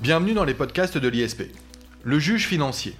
Bienvenue 0.00 0.32
dans 0.32 0.44
les 0.44 0.54
podcasts 0.54 0.96
de 0.96 1.08
l'ISP. 1.08 1.42
Le 2.04 2.18
juge 2.18 2.46
financier. 2.46 2.94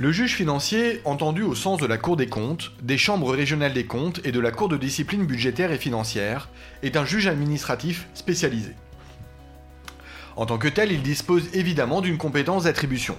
Le 0.00 0.10
juge 0.10 0.34
financier, 0.34 1.00
entendu 1.04 1.42
au 1.42 1.54
sens 1.54 1.78
de 1.80 1.86
la 1.86 1.98
Cour 1.98 2.16
des 2.16 2.26
comptes, 2.26 2.72
des 2.82 2.98
chambres 2.98 3.30
régionales 3.30 3.74
des 3.74 3.86
comptes 3.86 4.20
et 4.24 4.32
de 4.32 4.40
la 4.40 4.50
Cour 4.50 4.68
de 4.68 4.76
discipline 4.76 5.24
budgétaire 5.24 5.70
et 5.70 5.78
financière, 5.78 6.48
est 6.82 6.96
un 6.96 7.04
juge 7.04 7.28
administratif 7.28 8.08
spécialisé. 8.12 8.72
En 10.34 10.46
tant 10.46 10.58
que 10.58 10.66
tel, 10.66 10.90
il 10.90 11.00
dispose 11.00 11.44
évidemment 11.52 12.00
d'une 12.00 12.18
compétence 12.18 12.64
d'attribution. 12.64 13.16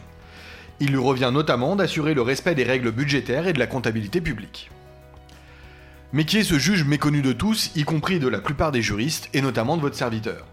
Il 0.81 0.89
lui 0.89 0.97
revient 0.97 1.31
notamment 1.33 1.77
d'assurer 1.77 2.13
le 2.13 2.23
respect 2.23 2.55
des 2.55 2.65
règles 2.65 2.91
budgétaires 2.91 3.47
et 3.47 3.53
de 3.53 3.59
la 3.59 3.67
comptabilité 3.67 4.19
publique. 4.19 4.69
Mais 6.11 6.25
qui 6.25 6.39
est 6.39 6.43
ce 6.43 6.59
juge 6.59 6.83
méconnu 6.83 7.21
de 7.21 7.31
tous, 7.31 7.71
y 7.77 7.85
compris 7.85 8.19
de 8.19 8.27
la 8.27 8.39
plupart 8.39 8.73
des 8.73 8.81
juristes, 8.81 9.29
et 9.33 9.39
notamment 9.39 9.77
de 9.77 9.81
votre 9.81 9.95
serviteur? 9.95 10.45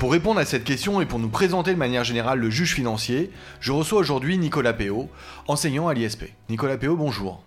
Pour 0.00 0.12
répondre 0.12 0.40
à 0.40 0.46
cette 0.46 0.64
question 0.64 1.02
et 1.02 1.04
pour 1.04 1.18
nous 1.18 1.28
présenter 1.28 1.74
de 1.74 1.78
manière 1.78 2.04
générale 2.04 2.38
le 2.38 2.48
juge 2.48 2.74
financier, 2.74 3.30
je 3.60 3.70
reçois 3.70 3.98
aujourd'hui 3.98 4.38
Nicolas 4.38 4.72
Péot, 4.72 5.10
enseignant 5.46 5.88
à 5.88 5.94
l'ISP. 5.94 6.24
Nicolas 6.48 6.78
Péot, 6.78 6.96
bonjour. 6.96 7.44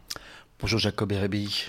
Bonjour 0.59 0.77
Jacob 0.77 1.12
Erebi. 1.12 1.66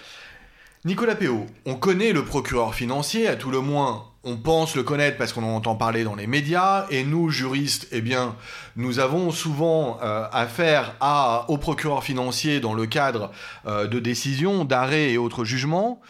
Nicolas 0.84 1.14
Péot, 1.14 1.46
on 1.64 1.76
connaît 1.76 2.12
le 2.12 2.22
procureur 2.22 2.74
financier, 2.74 3.26
à 3.28 3.36
tout 3.36 3.50
le 3.50 3.60
moins 3.60 4.04
on 4.24 4.36
pense 4.36 4.76
le 4.76 4.82
connaître 4.82 5.16
parce 5.16 5.32
qu'on 5.32 5.42
en 5.42 5.56
entend 5.56 5.74
parler 5.74 6.04
dans 6.04 6.14
les 6.14 6.26
médias, 6.26 6.86
et 6.90 7.02
nous, 7.02 7.30
juristes, 7.30 7.88
eh 7.90 8.02
bien, 8.02 8.36
nous 8.76 8.98
avons 8.98 9.30
souvent 9.30 9.98
euh, 10.02 10.26
affaire 10.32 10.96
à, 11.00 11.46
au 11.48 11.56
procureur 11.56 12.04
financier 12.04 12.60
dans 12.60 12.74
le 12.74 12.84
cadre 12.84 13.32
euh, 13.66 13.86
de 13.86 14.00
décisions, 14.00 14.66
d'arrêts 14.66 15.12
et 15.12 15.18
autres 15.18 15.46
jugements. 15.46 16.02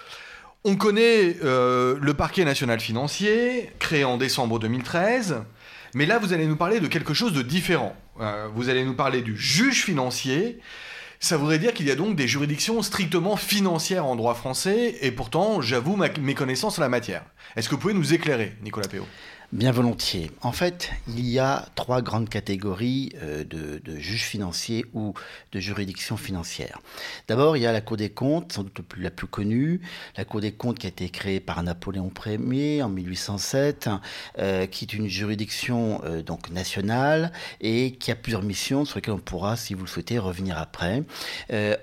On 0.66 0.76
connaît 0.76 1.36
euh, 1.44 1.98
le 2.00 2.14
parquet 2.14 2.42
national 2.42 2.80
financier, 2.80 3.70
créé 3.78 4.02
en 4.04 4.16
décembre 4.16 4.58
2013, 4.58 5.42
mais 5.92 6.06
là, 6.06 6.18
vous 6.18 6.32
allez 6.32 6.46
nous 6.46 6.56
parler 6.56 6.80
de 6.80 6.86
quelque 6.86 7.12
chose 7.12 7.34
de 7.34 7.42
différent. 7.42 7.94
vous 8.54 8.70
allez 8.70 8.82
nous 8.82 8.94
parler 8.94 9.20
du 9.20 9.36
juge 9.36 9.84
financier, 9.84 10.58
ça 11.20 11.36
voudrait 11.36 11.58
dire 11.58 11.74
qu'il 11.74 11.86
y 11.86 11.90
a 11.90 11.96
donc 11.96 12.16
des 12.16 12.26
juridictions 12.26 12.80
strictement 12.80 13.36
financières 13.36 14.06
en 14.06 14.16
droit 14.16 14.34
français, 14.34 14.96
et 15.02 15.10
pourtant, 15.10 15.60
j'avoue 15.60 15.98
mes 16.20 16.34
connaissances 16.34 16.78
en 16.78 16.82
la 16.82 16.88
matière. 16.88 17.24
Est-ce 17.56 17.68
que 17.68 17.74
vous 17.74 17.80
pouvez 17.82 17.92
nous 17.92 18.14
éclairer, 18.14 18.54
Nicolas 18.62 18.88
Péot 18.88 19.06
Bien 19.54 19.70
volontiers. 19.70 20.32
En 20.42 20.50
fait, 20.50 20.90
il 21.06 21.24
y 21.28 21.38
a 21.38 21.68
trois 21.76 22.02
grandes 22.02 22.28
catégories 22.28 23.12
euh, 23.22 23.44
de, 23.44 23.80
juges 23.98 24.24
financiers 24.24 24.84
ou 24.94 25.14
de 25.52 25.60
juridictions 25.60 26.16
financières. 26.16 26.80
D'abord, 27.28 27.56
il 27.56 27.62
y 27.62 27.66
a 27.66 27.70
la 27.70 27.80
Cour 27.80 27.96
des 27.96 28.10
comptes, 28.10 28.52
sans 28.52 28.64
doute 28.64 28.82
la 28.96 29.12
plus 29.12 29.28
connue, 29.28 29.80
la 30.16 30.24
Cour 30.24 30.40
des 30.40 30.50
comptes 30.50 30.80
qui 30.80 30.88
a 30.88 30.90
été 30.90 31.08
créée 31.08 31.38
par 31.38 31.62
Napoléon 31.62 32.10
Ier 32.26 32.82
en 32.82 32.88
1807, 32.88 33.90
euh, 34.40 34.66
qui 34.66 34.86
est 34.86 34.92
une 34.92 35.06
juridiction 35.06 36.00
euh, 36.02 36.20
donc 36.20 36.50
nationale 36.50 37.30
et 37.60 37.92
qui 37.92 38.10
a 38.10 38.16
plusieurs 38.16 38.42
missions 38.42 38.84
sur 38.84 38.96
lesquelles 38.96 39.14
on 39.14 39.18
pourra, 39.18 39.56
si 39.56 39.74
vous 39.74 39.82
le 39.82 39.88
souhaitez, 39.88 40.18
revenir 40.18 40.58
après. 40.58 41.04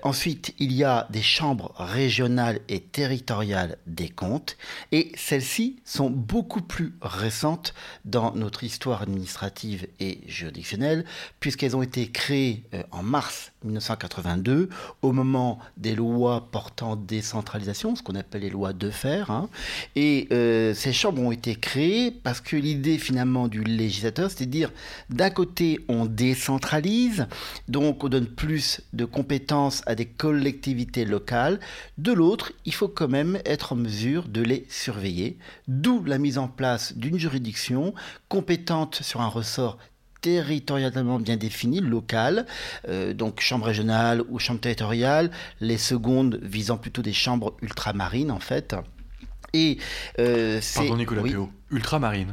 ensuite, 0.02 0.54
il 0.58 0.72
y 0.72 0.84
a 0.84 1.06
des 1.08 1.22
chambres 1.22 1.72
régionales 1.78 2.60
et 2.68 2.80
territoriales 2.80 3.78
des 3.86 4.10
comptes 4.10 4.58
et 4.90 5.10
celles-ci 5.14 5.80
sont 5.86 6.10
beaucoup 6.10 6.60
plus 6.60 6.92
récentes 7.00 7.61
dans 8.04 8.34
notre 8.34 8.64
histoire 8.64 9.02
administrative 9.02 9.86
et 10.00 10.20
juridictionnelle, 10.26 11.04
puisqu'elles 11.40 11.76
ont 11.76 11.82
été 11.82 12.10
créées 12.10 12.64
euh, 12.74 12.82
en 12.90 13.02
mars 13.02 13.51
1982, 13.64 14.68
au 15.02 15.12
moment 15.12 15.58
des 15.76 15.94
lois 15.94 16.48
portant 16.50 16.96
décentralisation, 16.96 17.96
ce 17.96 18.02
qu'on 18.02 18.14
appelle 18.14 18.42
les 18.42 18.50
lois 18.50 18.72
de 18.72 18.90
fer. 18.90 19.30
Hein. 19.30 19.48
Et 19.96 20.28
euh, 20.32 20.74
ces 20.74 20.92
chambres 20.92 21.22
ont 21.22 21.32
été 21.32 21.54
créées 21.54 22.10
parce 22.10 22.40
que 22.40 22.56
l'idée 22.56 22.98
finalement 22.98 23.48
du 23.48 23.62
législateur, 23.62 24.30
c'est 24.30 24.46
de 24.46 24.50
dire, 24.50 24.72
d'un 25.10 25.30
côté, 25.30 25.80
on 25.88 26.06
décentralise, 26.06 27.26
donc 27.68 28.04
on 28.04 28.08
donne 28.08 28.26
plus 28.26 28.80
de 28.92 29.04
compétences 29.04 29.82
à 29.86 29.94
des 29.94 30.06
collectivités 30.06 31.04
locales, 31.04 31.60
de 31.98 32.12
l'autre, 32.12 32.52
il 32.64 32.74
faut 32.74 32.88
quand 32.88 33.08
même 33.08 33.38
être 33.44 33.72
en 33.72 33.76
mesure 33.76 34.28
de 34.28 34.42
les 34.42 34.66
surveiller, 34.68 35.38
d'où 35.68 36.02
la 36.04 36.18
mise 36.18 36.38
en 36.38 36.48
place 36.48 36.96
d'une 36.96 37.18
juridiction 37.18 37.94
compétente 38.28 39.02
sur 39.02 39.20
un 39.20 39.28
ressort 39.28 39.78
territorialement 40.22 41.18
bien 41.18 41.36
défini, 41.36 41.80
local, 41.80 42.46
euh, 42.88 43.12
donc 43.12 43.40
chambre 43.40 43.66
régionale 43.66 44.22
ou 44.30 44.38
chambre 44.38 44.60
territoriale, 44.60 45.30
les 45.60 45.76
secondes 45.76 46.38
visant 46.42 46.78
plutôt 46.78 47.02
des 47.02 47.12
chambres 47.12 47.54
ultramarines 47.60 48.30
en 48.30 48.40
fait. 48.40 48.74
Et 49.52 49.76
euh, 50.18 50.60
Pardon 50.74 50.96
Nicolas 50.96 51.22
oui. 51.22 51.34
ultramarine 51.70 52.32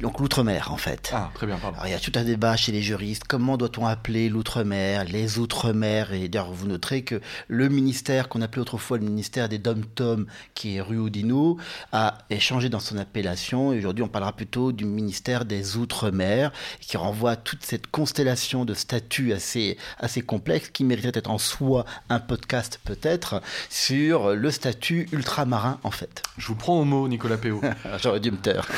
donc 0.00 0.20
l'outre-mer 0.20 0.72
en 0.72 0.76
fait. 0.76 1.10
Ah, 1.14 1.30
très 1.34 1.46
bien, 1.46 1.56
pardon. 1.56 1.76
Alors, 1.78 1.86
il 1.86 1.92
y 1.92 1.94
a 1.94 1.98
tout 1.98 2.12
un 2.14 2.24
débat 2.24 2.56
chez 2.56 2.72
les 2.72 2.82
juristes. 2.82 3.24
Comment 3.26 3.56
doit-on 3.56 3.86
appeler 3.86 4.28
l'outre-mer, 4.28 5.04
les 5.04 5.38
outre-mer? 5.38 6.12
Et 6.12 6.28
d'ailleurs, 6.28 6.52
vous 6.52 6.66
noterez 6.66 7.02
que 7.02 7.20
le 7.48 7.68
ministère 7.68 8.28
qu'on 8.28 8.42
appelait 8.42 8.60
autrefois 8.60 8.98
le 8.98 9.04
ministère 9.04 9.48
des 9.48 9.58
Dom-Tom, 9.58 10.26
qui 10.54 10.76
est 10.76 10.80
rue 10.80 10.98
Oudinot, 10.98 11.56
a 11.92 12.18
changé 12.38 12.68
dans 12.68 12.80
son 12.80 12.98
appellation. 12.98 13.72
Et 13.72 13.78
aujourd'hui, 13.78 14.04
on 14.04 14.08
parlera 14.08 14.32
plutôt 14.32 14.72
du 14.72 14.84
ministère 14.84 15.44
des 15.44 15.76
outre-mer, 15.76 16.52
qui 16.80 16.96
renvoie 16.96 17.32
à 17.32 17.36
toute 17.36 17.64
cette 17.64 17.86
constellation 17.86 18.64
de 18.64 18.74
statuts 18.74 19.32
assez, 19.32 19.78
assez 19.98 20.20
complexes, 20.20 20.68
qui 20.68 20.84
mériterait 20.84 21.12
être 21.14 21.30
en 21.30 21.38
soi 21.38 21.84
un 22.10 22.20
podcast 22.20 22.80
peut-être, 22.84 23.40
sur 23.70 24.34
le 24.34 24.50
statut 24.50 25.08
ultramarin 25.12 25.78
en 25.84 25.90
fait. 25.90 26.22
Je 26.36 26.46
vous 26.48 26.54
prends 26.54 26.78
au 26.80 26.84
mot, 26.84 27.08
Nicolas 27.08 27.38
Péot. 27.38 27.60
J'aurais 28.02 28.20
dû 28.20 28.30
me 28.30 28.36
taire. 28.36 28.68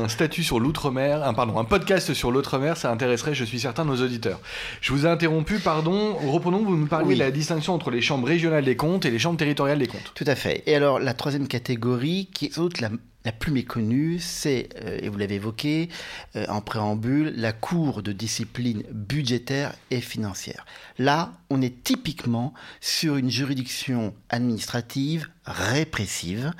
un 0.03 0.07
statut 0.07 0.43
sur 0.43 0.59
l'outre-mer, 0.59 1.23
un, 1.23 1.33
pardon, 1.33 1.59
un 1.59 1.63
podcast 1.63 2.13
sur 2.13 2.31
l'outre-mer, 2.31 2.77
ça 2.77 2.91
intéresserait, 2.91 3.33
je 3.33 3.43
suis 3.43 3.59
certain, 3.59 3.85
nos 3.85 4.01
auditeurs. 4.01 4.39
Je 4.81 4.93
vous 4.93 5.05
ai 5.05 5.09
interrompu, 5.09 5.59
pardon. 5.59 6.15
Reprenons, 6.15 6.63
vous 6.63 6.75
nous 6.75 6.87
parliez 6.87 7.13
de 7.13 7.19
la 7.19 7.31
distinction 7.31 7.73
entre 7.73 7.91
les 7.91 8.01
chambres 8.01 8.27
régionales 8.27 8.65
des 8.65 8.75
comptes 8.75 9.05
et 9.05 9.11
les 9.11 9.19
chambres 9.19 9.37
territoriales 9.37 9.79
des 9.79 9.87
comptes. 9.87 10.11
Tout 10.15 10.25
à 10.27 10.35
fait. 10.35 10.63
Et 10.65 10.75
alors, 10.75 10.99
la 10.99 11.13
troisième 11.13 11.47
catégorie, 11.47 12.29
qui 12.33 12.47
est 12.47 12.53
sans 12.53 12.63
doute 12.63 12.81
la, 12.81 12.89
plus 13.31 13.51
méconnue, 13.51 14.17
c'est, 14.19 14.69
euh, 14.83 14.97
et 14.99 15.09
vous 15.09 15.19
l'avez 15.19 15.35
évoqué 15.35 15.89
euh, 16.35 16.45
en 16.49 16.61
préambule, 16.61 17.33
la 17.37 17.53
Cour 17.53 18.01
de 18.01 18.11
discipline 18.11 18.83
budgétaire 18.91 19.73
et 19.91 20.01
financière. 20.01 20.65
Là, 20.97 21.33
on 21.51 21.61
est 21.61 21.83
typiquement 21.83 22.55
sur 22.79 23.17
une 23.17 23.29
juridiction 23.29 24.15
administrative 24.29 25.29
répressive 25.45 26.51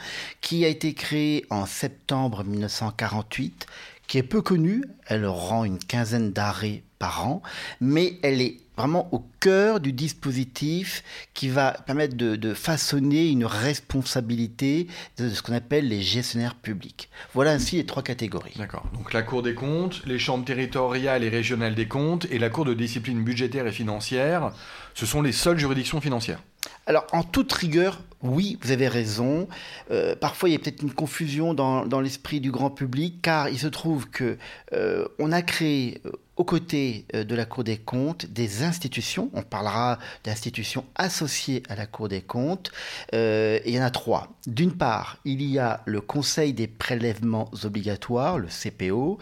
qui 0.41 0.63
a 0.65 0.67
été 0.67 0.93
créée 0.93 1.45
en 1.49 1.65
septembre 1.65 2.43
1948, 2.43 3.65
qui 4.11 4.17
est 4.17 4.23
peu 4.23 4.41
connue, 4.41 4.83
elle 5.07 5.25
rend 5.25 5.63
une 5.63 5.79
quinzaine 5.79 6.33
d'arrêts 6.33 6.83
par 6.99 7.25
an, 7.25 7.41
mais 7.79 8.19
elle 8.23 8.41
est 8.41 8.57
vraiment 8.75 9.07
au 9.13 9.23
cœur 9.39 9.79
du 9.79 9.93
dispositif 9.93 11.01
qui 11.33 11.47
va 11.47 11.71
permettre 11.85 12.17
de, 12.17 12.53
façonner 12.53 13.29
une 13.29 13.45
responsabilité 13.45 14.87
de, 15.17 15.29
ce 15.29 15.41
qu'on 15.41 15.53
appelle 15.53 15.87
les 15.87 16.01
gestionnaires 16.01 16.55
publics. 16.55 17.09
Voilà 17.33 17.51
ainsi 17.51 17.77
les 17.77 17.85
trois 17.85 18.03
catégories. 18.03 18.55
D'accord. 18.57 18.83
Donc 18.93 19.13
la 19.13 19.21
Cour 19.21 19.43
des 19.43 19.53
comptes, 19.53 20.01
les 20.05 20.19
chambres 20.19 20.43
territoriales 20.43 21.23
et 21.23 21.29
régionales 21.29 21.75
des 21.75 21.87
comptes 21.87 22.27
et 22.31 22.37
la 22.37 22.49
Cour 22.49 22.65
de 22.65 22.73
discipline 22.73 23.23
budgétaire 23.23 23.65
et 23.65 23.71
financière, 23.71 24.51
ce 24.93 25.05
sont 25.05 25.21
les 25.21 25.31
seules 25.31 25.57
juridictions 25.57 26.01
financières. 26.01 26.41
Alors, 26.85 27.05
en 27.11 27.23
toute 27.23 27.51
rigueur, 27.53 28.01
oui, 28.23 28.57
vous 28.61 28.71
avez 28.71 28.87
raison. 28.87 29.47
Euh, 29.89 30.15
parfois, 30.15 30.49
il 30.49 30.53
y 30.53 30.55
a 30.55 30.59
peut-être 30.59 30.81
une 30.81 30.93
confusion 30.93 31.53
dans, 31.53 32.01
l'esprit 32.01 32.39
du 32.39 32.51
grand 32.51 32.69
public, 32.69 33.21
car 33.21 33.49
il 33.49 33.59
se 33.59 33.67
trouve 33.67 34.09
que 34.09 34.37
euh, 34.73 35.07
on 35.19 35.31
a 35.31 35.41
créé 35.41 36.01
euh, 36.05 36.11
aux 36.41 36.43
côtés 36.43 37.05
de 37.13 37.35
la 37.35 37.45
Cour 37.45 37.63
des 37.63 37.77
comptes 37.77 38.25
des 38.25 38.63
institutions. 38.63 39.29
On 39.33 39.43
parlera 39.43 39.99
d'institutions 40.23 40.85
associées 40.95 41.61
à 41.69 41.75
la 41.75 41.85
Cour 41.85 42.09
des 42.09 42.23
comptes. 42.23 42.71
il 43.13 43.61
y 43.67 43.79
en 43.79 43.83
a 43.83 43.91
trois. 43.91 44.27
D'une 44.47 44.71
part, 44.75 45.19
il 45.23 45.43
y 45.43 45.59
a 45.59 45.83
le 45.85 46.01
Conseil 46.01 46.53
des 46.53 46.65
prélèvements 46.65 47.51
obligatoires, 47.63 48.39
le 48.39 48.47
CPO, 48.47 49.19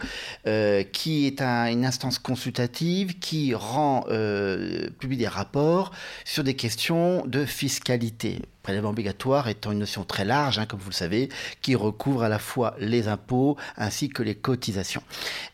qui 0.92 1.26
est 1.26 1.42
une 1.42 1.84
instance 1.84 2.18
consultative 2.18 3.18
qui 3.18 3.52
publie 4.98 5.18
des 5.18 5.28
rapports 5.28 5.90
sur 6.24 6.42
des 6.42 6.54
questions 6.54 7.26
de 7.26 7.44
fiscalité 7.44 8.40
prélèvement 8.62 8.90
obligatoire 8.90 9.48
étant 9.48 9.72
une 9.72 9.78
notion 9.80 10.04
très 10.04 10.24
large, 10.24 10.58
hein, 10.58 10.66
comme 10.66 10.80
vous 10.80 10.90
le 10.90 10.94
savez, 10.94 11.28
qui 11.62 11.74
recouvre 11.74 12.22
à 12.22 12.28
la 12.28 12.38
fois 12.38 12.74
les 12.78 13.08
impôts 13.08 13.56
ainsi 13.76 14.08
que 14.08 14.22
les 14.22 14.34
cotisations. 14.34 15.02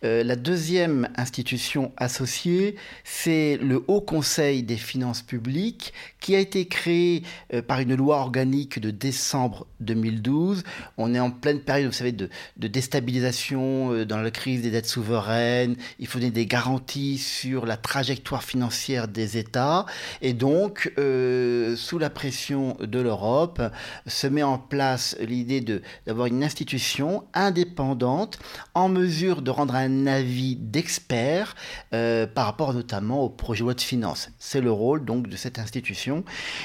Euh, 0.05 0.25
la 0.25 0.37
deuxième 0.37 1.09
institution 1.17 1.93
associée, 1.97 2.77
c'est 3.05 3.59
le 3.63 3.85
Haut 3.87 4.01
Conseil 4.01 4.63
des 4.63 4.77
finances 4.77 5.23
publiques, 5.23 5.93
qui 6.21 6.35
a 6.35 6.41
été 6.41 6.67
créé 6.67 7.23
euh, 7.55 7.63
par 7.63 7.81
une 7.81 7.95
loi 7.95 8.19
organique 8.19 8.81
de 8.81 8.91
décembre 8.91 9.67
2012. 9.81 10.65
On 10.97 11.15
est 11.15 11.21
en 11.21 11.31
pleine 11.31 11.61
période, 11.61 11.89
vous 11.89 11.97
savez, 11.97 12.13
de, 12.13 12.29
déstabilisation 12.57 13.93
euh, 13.93 14.05
dans 14.05 14.19
la 14.19 14.31
crise 14.31 14.63
des 14.63 14.71
dettes 14.71 14.87
souveraines. 14.87 15.77
Il 15.99 16.07
faut 16.07 16.19
donner 16.19 16.31
des 16.33 16.47
garanties 16.47 17.19
sur 17.19 17.67
la 17.67 17.77
trajectoire 17.77 18.43
financière 18.43 19.07
des 19.07 19.39
États. 19.39 19.87
Et 20.23 20.33
donc, 20.33 20.93
sous 20.97 21.99
la 21.99 22.11
pression 22.11 22.77
de 22.81 22.96
l'Europe 22.99 23.63
se 24.07 24.27
met 24.27 24.43
en 24.43 24.59
place 24.59 25.17
l'idée 25.21 25.61
d'avoir 26.07 26.27
une 26.27 26.43
institution 26.43 27.25
indépendante 27.35 28.39
en 28.75 28.89
mesure 28.89 29.43
de 29.43 29.51
rendre 29.51 29.75
un 29.75 30.07
avis 30.07 30.57
d'expert 30.57 31.55
euh, 31.93 32.27
par 32.27 32.47
rapport 32.47 32.75
notamment 32.75 33.23
au 33.23 33.29
projet 33.29 33.61
de 33.61 33.65
loi 33.65 33.75
de 33.75 33.81
finances. 33.81 34.31
C'est 34.39 34.61
le 34.61 34.71
rôle 34.71 35.05
donc 35.05 35.29
de 35.29 35.37
cette 35.37 35.59
institution. 35.59 36.25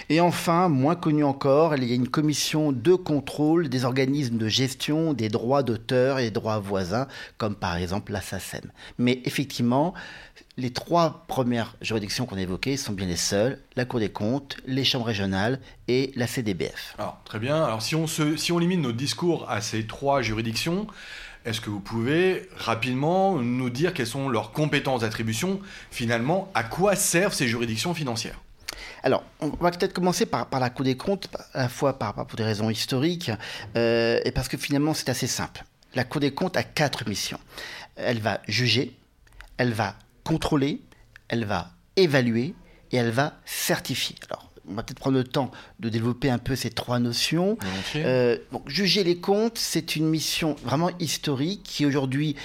Et 0.09 0.21
enfin, 0.21 0.69
moins 0.69 0.95
connu 0.95 1.23
encore, 1.23 1.75
il 1.75 1.83
y 1.83 1.91
a 1.91 1.95
une 1.95 2.07
commission 2.07 2.71
de 2.71 2.93
contrôle 2.95 3.69
des 3.69 3.85
organismes 3.85 4.37
de 4.37 4.47
gestion 4.47 5.13
des 5.13 5.29
droits 5.29 5.63
d'auteur 5.63 6.19
et 6.19 6.31
droits 6.31 6.59
voisins, 6.59 7.07
comme 7.37 7.55
par 7.55 7.75
exemple 7.75 8.11
la 8.11 8.21
SACEM. 8.21 8.71
Mais 8.97 9.21
effectivement, 9.25 9.93
les 10.57 10.71
trois 10.71 11.23
premières 11.27 11.75
juridictions 11.81 12.25
qu'on 12.25 12.37
a 12.37 12.41
évoquées 12.41 12.77
sont 12.77 12.93
bien 12.93 13.07
les 13.07 13.15
seules, 13.15 13.59
la 13.75 13.85
Cour 13.85 13.99
des 13.99 14.09
comptes, 14.09 14.57
les 14.65 14.83
chambres 14.83 15.05
régionales 15.05 15.59
et 15.87 16.11
la 16.15 16.27
CDBF. 16.27 16.95
Alors, 16.97 17.19
très 17.25 17.39
bien. 17.39 17.63
Alors, 17.63 17.81
si 17.81 17.95
on, 17.95 18.07
se, 18.07 18.35
si 18.35 18.51
on 18.51 18.59
limite 18.59 18.79
notre 18.79 18.97
discours 18.97 19.49
à 19.49 19.61
ces 19.61 19.87
trois 19.87 20.21
juridictions, 20.21 20.87
est-ce 21.45 21.61
que 21.61 21.69
vous 21.69 21.79
pouvez 21.79 22.49
rapidement 22.55 23.39
nous 23.39 23.69
dire 23.69 23.93
quelles 23.93 24.07
sont 24.07 24.29
leurs 24.29 24.51
compétences 24.51 25.01
d'attribution 25.01 25.59
Finalement, 25.89 26.51
à 26.53 26.63
quoi 26.63 26.95
servent 26.95 27.33
ces 27.33 27.47
juridictions 27.47 27.93
financières? 27.93 28.39
Alors, 29.03 29.23
on 29.39 29.49
va 29.49 29.71
peut-être 29.71 29.93
commencer 29.93 30.25
par, 30.25 30.47
par, 30.47 30.59
la 30.59 30.69
Cour 30.69 30.85
des 30.85 30.95
comptes, 30.95 31.29
à 31.53 31.63
la 31.63 31.69
fois 31.69 31.97
par, 31.97 32.13
pour 32.13 32.35
des 32.37 32.43
raisons 32.43 32.69
historiques, 32.69 33.31
euh, 33.75 34.19
et 34.23 34.31
parce 34.31 34.47
que 34.47 34.57
finalement 34.57 34.93
c'est 34.93 35.09
assez 35.09 35.25
simple. 35.25 35.63
La 35.95 36.03
Cour 36.03 36.21
des 36.21 36.31
comptes 36.31 36.55
a 36.57 36.63
quatre 36.63 37.07
missions. 37.07 37.39
Elle 37.95 38.19
va 38.19 38.41
juger, 38.47 38.95
elle 39.57 39.73
va 39.73 39.95
contrôler, 40.23 40.81
elle 41.27 41.45
va 41.45 41.71
évaluer 41.95 42.55
et 42.91 42.97
elle 42.97 43.11
va 43.11 43.39
certifier. 43.45 44.15
On 44.69 44.73
va 44.73 44.83
peut-être 44.83 44.99
prendre 44.99 45.17
le 45.17 45.23
temps 45.23 45.51
de 45.79 45.89
développer 45.89 46.29
un 46.29 46.37
peu 46.37 46.55
ces 46.55 46.69
trois 46.69 46.99
notions. 46.99 47.57
Euh, 47.95 48.37
juger 48.67 49.03
les 49.03 49.17
comptes, 49.17 49.57
c'est 49.57 49.95
une 49.95 50.07
mission 50.07 50.55
vraiment 50.63 50.89
historique 50.99 51.63
qui 51.63 51.85
aujourd'hui 51.85 52.35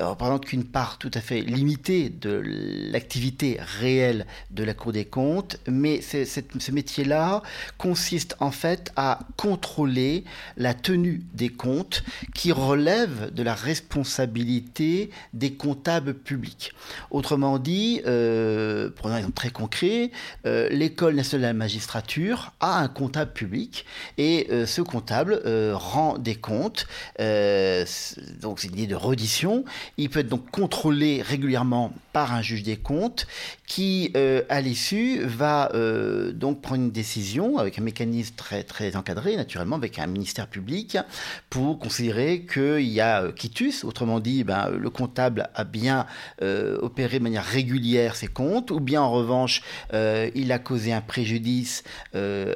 représente 0.00 0.46
qu'une 0.46 0.64
part 0.64 0.98
tout 0.98 1.10
à 1.14 1.20
fait 1.20 1.40
limitée 1.40 2.08
de 2.08 2.42
l'activité 2.90 3.58
réelle 3.60 4.26
de 4.50 4.64
la 4.64 4.74
Cour 4.74 4.92
des 4.92 5.04
comptes, 5.04 5.58
mais 5.68 6.00
ce 6.00 6.72
métier-là 6.72 7.42
consiste 7.78 8.36
en 8.40 8.50
fait 8.50 8.92
à 8.96 9.20
contrôler 9.36 10.24
la 10.56 10.74
tenue 10.74 11.22
des 11.32 11.48
comptes 11.48 12.02
qui 12.34 12.52
relève 12.52 13.32
de 13.32 13.42
la 13.42 13.54
responsabilité 13.54 15.10
des 15.32 15.54
comptables 15.54 16.14
publics. 16.14 16.72
Autrement 17.10 17.58
dit, 17.58 18.00
euh, 18.06 18.90
prenons 18.94 19.14
un 19.14 19.18
exemple 19.18 19.34
très 19.34 19.50
concret, 19.50 20.10
euh, 20.46 20.68
l'école 20.70 21.14
nationale 21.14 21.42
de 21.42 21.46
la 21.46 21.64
magistrature 21.74 22.52
a 22.60 22.78
un 22.78 22.88
comptable 22.88 23.32
public 23.32 23.84
et 24.16 24.46
euh, 24.50 24.64
ce 24.64 24.80
comptable 24.80 25.42
euh, 25.44 25.72
rend 25.74 26.18
des 26.18 26.36
comptes, 26.36 26.86
donc 27.18 28.60
c'est 28.60 28.68
une 28.68 28.74
idée 28.74 28.86
de 28.86 28.94
reddition, 28.94 29.64
il 29.96 30.08
peut 30.08 30.20
être 30.20 30.28
donc 30.28 30.48
contrôlé 30.52 31.20
régulièrement 31.20 31.92
par 32.12 32.32
un 32.32 32.42
juge 32.42 32.62
des 32.62 32.76
comptes 32.76 33.26
qui, 33.66 34.12
euh, 34.16 34.42
à 34.48 34.60
l'issue, 34.60 35.20
va 35.24 35.70
euh, 35.74 36.32
donc 36.32 36.60
prendre 36.60 36.82
une 36.82 36.90
décision 36.92 37.58
avec 37.58 37.78
un 37.78 37.82
mécanisme 37.82 38.34
très, 38.36 38.62
très 38.62 38.94
encadré, 38.94 39.36
naturellement, 39.36 39.76
avec 39.76 39.98
un 39.98 40.06
ministère 40.06 40.46
public, 40.46 40.98
pour 41.50 41.78
considérer 41.78 42.46
qu'il 42.46 42.88
y 42.88 43.00
a 43.00 43.22
euh, 43.22 43.32
quitus, 43.32 43.82
autrement 43.84 44.20
dit, 44.20 44.44
ben, 44.44 44.68
le 44.70 44.90
comptable 44.90 45.48
a 45.54 45.64
bien 45.64 46.06
opéré 46.40 47.18
de 47.18 47.24
manière 47.24 47.44
régulière 47.44 48.16
ses 48.16 48.28
comptes, 48.28 48.70
ou 48.70 48.80
bien 48.80 49.02
en 49.02 49.10
revanche, 49.10 49.62
il 49.92 50.52
a 50.52 50.58
causé 50.58 50.92
un 50.92 51.00
préjudice 51.00 51.53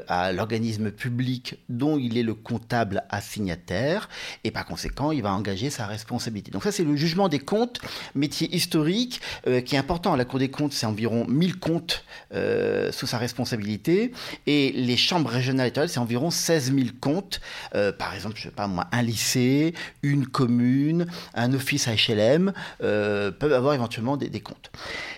à 0.09 0.33
l'organisme 0.33 0.91
public 0.91 1.57
dont 1.69 1.99
il 1.99 2.17
est 2.19 2.23
le 2.23 2.35
comptable 2.35 3.05
assignataire, 3.11 4.09
et 4.45 4.51
par 4.51 4.65
conséquent, 4.65 5.13
il 5.13 5.23
va 5.23 5.33
engager 5.33 5.71
sa 5.71 5.87
responsabilité. 5.87 6.51
Donc 6.51 6.65
ça, 6.65 6.73
c'est 6.73 6.85
le 6.85 6.97
jugement 6.97 7.29
des 7.29 7.39
comptes, 7.39 7.81
métier 8.15 8.55
historique, 8.55 9.21
qui 9.65 9.75
est 9.75 9.79
important. 9.79 10.17
La 10.17 10.25
Cour 10.25 10.39
des 10.39 10.51
comptes, 10.51 10.73
c'est 10.73 10.87
environ 10.87 11.27
1000 11.27 11.59
comptes 11.59 12.05
euh, 12.35 12.93
sous 12.93 13.07
sa 13.07 13.19
responsabilité. 13.19 14.13
Et 14.47 14.73
les 14.73 14.97
chambres 14.97 15.31
régionales 15.31 15.69
étoiles, 15.69 15.89
c'est 15.89 15.99
environ 15.99 16.31
16 16.31 16.75
000 16.75 16.89
comptes. 17.01 17.41
Euh, 17.75 17.93
par 17.93 18.15
exemple, 18.15 18.37
je 18.37 18.45
sais 18.45 18.51
pas 18.51 18.67
moi, 18.67 18.87
un 18.93 19.03
lycée, 19.03 19.75
une 20.03 20.27
commune, 20.27 21.07
un 21.35 21.53
office 21.53 21.89
HLM 21.89 22.53
euh, 22.83 23.31
peuvent 23.31 23.53
avoir 23.53 23.75
éventuellement 23.75 24.17
des, 24.17 24.41
comptes. 24.41 24.71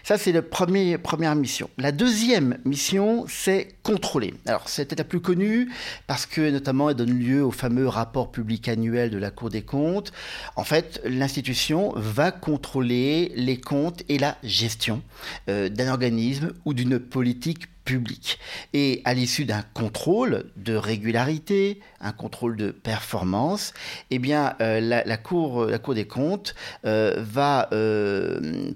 Ça, 0.02 0.18
c'est 0.18 0.32
la 0.32 0.42
première 0.42 1.34
mission. 1.34 1.68
La 1.78 1.92
deuxième 1.92 2.58
mission, 2.64 3.24
c'est 3.28 3.69
contrôler. 3.82 4.34
Alors, 4.46 4.68
c'est 4.68 4.84
peut-être 4.84 5.00
la 5.00 5.04
plus 5.04 5.20
connue 5.20 5.70
parce 6.06 6.26
que, 6.26 6.50
notamment, 6.50 6.90
elle 6.90 6.96
donne 6.96 7.18
lieu 7.18 7.44
au 7.44 7.50
fameux 7.50 7.88
rapport 7.88 8.30
public 8.30 8.68
annuel 8.68 9.10
de 9.10 9.18
la 9.18 9.30
Cour 9.30 9.50
des 9.50 9.62
comptes. 9.62 10.12
En 10.56 10.64
fait, 10.64 11.00
l'institution 11.04 11.92
va 11.96 12.30
contrôler 12.30 13.32
les 13.34 13.58
comptes 13.58 14.02
et 14.08 14.18
la 14.18 14.36
gestion 14.42 15.02
euh, 15.48 15.68
d'un 15.68 15.90
organisme 15.90 16.52
ou 16.64 16.74
d'une 16.74 16.98
politique 16.98 17.66
publique. 17.84 18.38
Et 18.72 19.00
à 19.04 19.14
l'issue 19.14 19.44
d'un 19.44 19.62
contrôle 19.74 20.44
de 20.56 20.74
régularité, 20.74 21.80
un 22.00 22.12
contrôle 22.12 22.56
de 22.56 22.70
performance, 22.70 23.72
eh 24.10 24.18
bien, 24.18 24.54
euh, 24.60 24.80
la, 24.80 25.16
cour, 25.16 25.64
la 25.66 25.78
Cour 25.78 25.94
des 25.94 26.06
comptes 26.06 26.54
euh, 26.84 27.14
va 27.18 27.68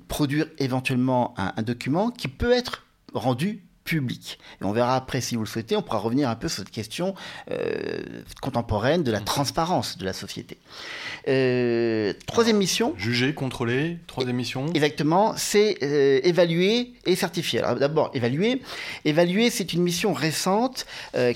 produire 0.08 0.46
éventuellement 0.58 1.34
un, 1.36 1.52
un 1.56 1.62
document 1.62 2.10
qui 2.10 2.28
peut 2.28 2.52
être 2.52 2.84
rendu 3.12 3.63
public. 3.84 4.38
Et 4.60 4.64
on 4.64 4.72
verra 4.72 4.96
après, 4.96 5.20
si 5.20 5.36
vous 5.36 5.42
le 5.42 5.46
souhaitez, 5.46 5.76
on 5.76 5.82
pourra 5.82 5.98
revenir 5.98 6.28
un 6.28 6.34
peu 6.36 6.48
sur 6.48 6.58
cette 6.58 6.70
question 6.70 7.14
euh, 7.50 8.00
contemporaine 8.40 9.02
de 9.02 9.12
la 9.12 9.20
mmh. 9.20 9.24
transparence 9.24 9.98
de 9.98 10.04
la 10.04 10.14
société. 10.14 10.56
Euh, 11.28 12.14
troisième 12.26 12.56
mission. 12.56 12.94
Juger, 12.96 13.34
contrôler, 13.34 13.98
troisième 14.06 14.36
mission. 14.36 14.66
Exactement, 14.72 15.34
c'est 15.36 15.76
euh, 15.82 16.20
évaluer 16.24 16.94
et 17.04 17.14
certifier. 17.14 17.60
Alors 17.60 17.76
d'abord, 17.76 18.10
évaluer. 18.14 18.62
Évaluer, 19.04 19.50
c'est 19.50 19.72
une 19.74 19.82
mission 19.82 20.12
récente 20.14 20.86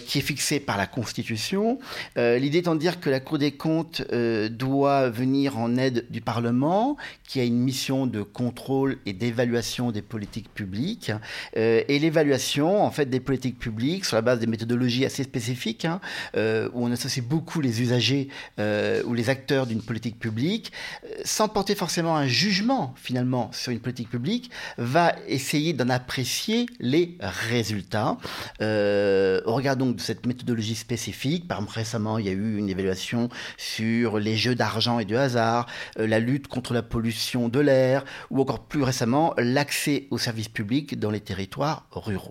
qui 0.06 0.18
est 0.18 0.22
fixée 0.22 0.60
par 0.60 0.76
la 0.76 0.86
Constitution. 0.86 1.78
L'idée 2.16 2.58
étant 2.58 2.74
de 2.74 2.80
dire 2.80 3.00
que 3.00 3.10
la 3.10 3.20
Cour 3.20 3.38
des 3.38 3.52
comptes 3.52 4.02
doit 4.50 5.10
venir 5.10 5.58
en 5.58 5.76
aide 5.76 6.06
du 6.10 6.20
Parlement, 6.20 6.96
qui 7.26 7.40
a 7.40 7.44
une 7.44 7.58
mission 7.58 8.06
de 8.06 8.22
contrôle 8.22 8.98
et 9.04 9.12
d'évaluation 9.12 9.90
des 9.90 10.02
politiques 10.02 10.52
publiques. 10.54 11.12
et 11.54 11.98
l'évaluation 11.98 12.37
en 12.64 12.90
fait 12.90 13.06
des 13.06 13.20
politiques 13.20 13.58
publiques 13.58 14.04
sur 14.04 14.16
la 14.16 14.22
base 14.22 14.40
des 14.40 14.46
méthodologies 14.46 15.04
assez 15.04 15.22
spécifiques, 15.22 15.84
hein, 15.84 16.00
euh, 16.36 16.68
où 16.72 16.84
on 16.84 16.92
associe 16.92 17.24
beaucoup 17.24 17.60
les 17.60 17.82
usagers 17.82 18.28
euh, 18.58 19.02
ou 19.04 19.14
les 19.14 19.30
acteurs 19.30 19.66
d'une 19.66 19.82
politique 19.82 20.18
publique, 20.18 20.72
euh, 21.04 21.08
sans 21.24 21.48
porter 21.48 21.74
forcément 21.74 22.16
un 22.16 22.26
jugement 22.26 22.94
finalement 22.96 23.50
sur 23.52 23.72
une 23.72 23.80
politique 23.80 24.10
publique, 24.10 24.50
va 24.78 25.14
essayer 25.26 25.72
d'en 25.72 25.88
apprécier 25.88 26.66
les 26.80 27.16
résultats. 27.20 28.16
au 28.60 29.54
regard 29.54 29.76
donc 29.76 29.96
de 29.96 30.00
cette 30.00 30.26
méthodologie 30.26 30.74
spécifique, 30.74 31.48
par 31.48 31.58
exemple 31.58 31.74
récemment 31.74 32.18
il 32.18 32.26
y 32.26 32.28
a 32.28 32.32
eu 32.32 32.58
une 32.58 32.68
évaluation 32.68 33.28
sur 33.56 34.18
les 34.18 34.36
jeux 34.36 34.54
d'argent 34.54 34.98
et 34.98 35.04
de 35.04 35.16
hasard, 35.16 35.66
la 35.96 36.18
lutte 36.18 36.48
contre 36.48 36.74
la 36.74 36.82
pollution 36.82 37.48
de 37.48 37.60
l'air, 37.60 38.04
ou 38.30 38.40
encore 38.40 38.64
plus 38.64 38.82
récemment 38.82 39.34
l'accès 39.38 40.06
aux 40.10 40.18
services 40.18 40.48
publics 40.48 40.98
dans 40.98 41.10
les 41.10 41.20
territoires 41.20 41.86
ruraux. 41.92 42.27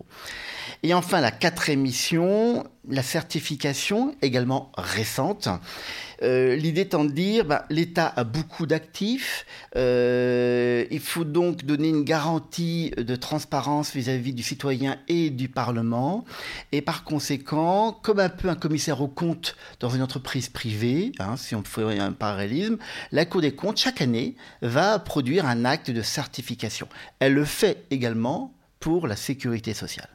Et 0.84 0.94
enfin, 0.94 1.22
la 1.22 1.32
quatrième 1.32 1.82
mission, 1.82 2.66
la 2.88 3.02
certification, 3.02 4.16
également 4.22 4.72
récente. 4.78 5.50
Euh, 6.24 6.56
l'idée 6.56 6.82
étant 6.82 7.06
de 7.06 7.12
dire, 7.12 7.46
bah, 7.46 7.66
l'État 7.70 8.12
a 8.16 8.24
beaucoup 8.24 8.66
d'actifs, 8.66 9.46
euh, 9.76 10.86
il 10.90 11.00
faut 11.00 11.26
donc 11.26 11.64
donner 11.64 11.90
une 11.90 12.04
garantie 12.04 12.92
de 12.98 13.16
transparence 13.16 13.94
vis-à-vis 13.94 14.34
du 14.34 14.42
citoyen 14.42 14.98
et 15.08 15.30
du 15.30 15.48
Parlement, 15.48 16.26
et 16.72 16.82
par 16.82 17.04
conséquent, 17.04 17.92
comme 18.02 18.20
un 18.20 18.30
peu 18.30 18.50
un 18.50 18.56
commissaire 18.56 19.02
aux 19.02 19.08
comptes 19.08 19.56
dans 19.80 19.90
une 19.90 20.02
entreprise 20.02 20.50
privée, 20.50 21.12
hein, 21.20 21.38
si 21.38 21.54
on 21.54 21.64
fait 21.64 22.00
un 22.00 22.14
parallélisme, 22.14 22.78
la 23.12 23.26
Cour 23.26 23.42
des 23.42 23.54
comptes, 23.54 23.78
chaque 23.78 24.02
année, 24.02 24.36
va 24.62 24.98
produire 24.98 25.46
un 25.46 25.66
acte 25.66 25.92
de 25.92 26.02
certification. 26.02 26.88
Elle 27.20 27.34
le 27.34 27.46
fait 27.46 27.86
également 27.92 28.54
pour 28.88 29.06
la 29.06 29.18
sécurité 29.18 29.74
sociale. 29.74 30.08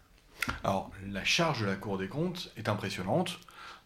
Alors, 0.65 0.91
la 1.07 1.25
charge 1.25 1.61
de 1.61 1.67
la 1.67 1.75
Cour 1.75 1.99
des 1.99 2.09
comptes 2.09 2.51
est 2.57 2.71
impressionnante. 2.71 3.39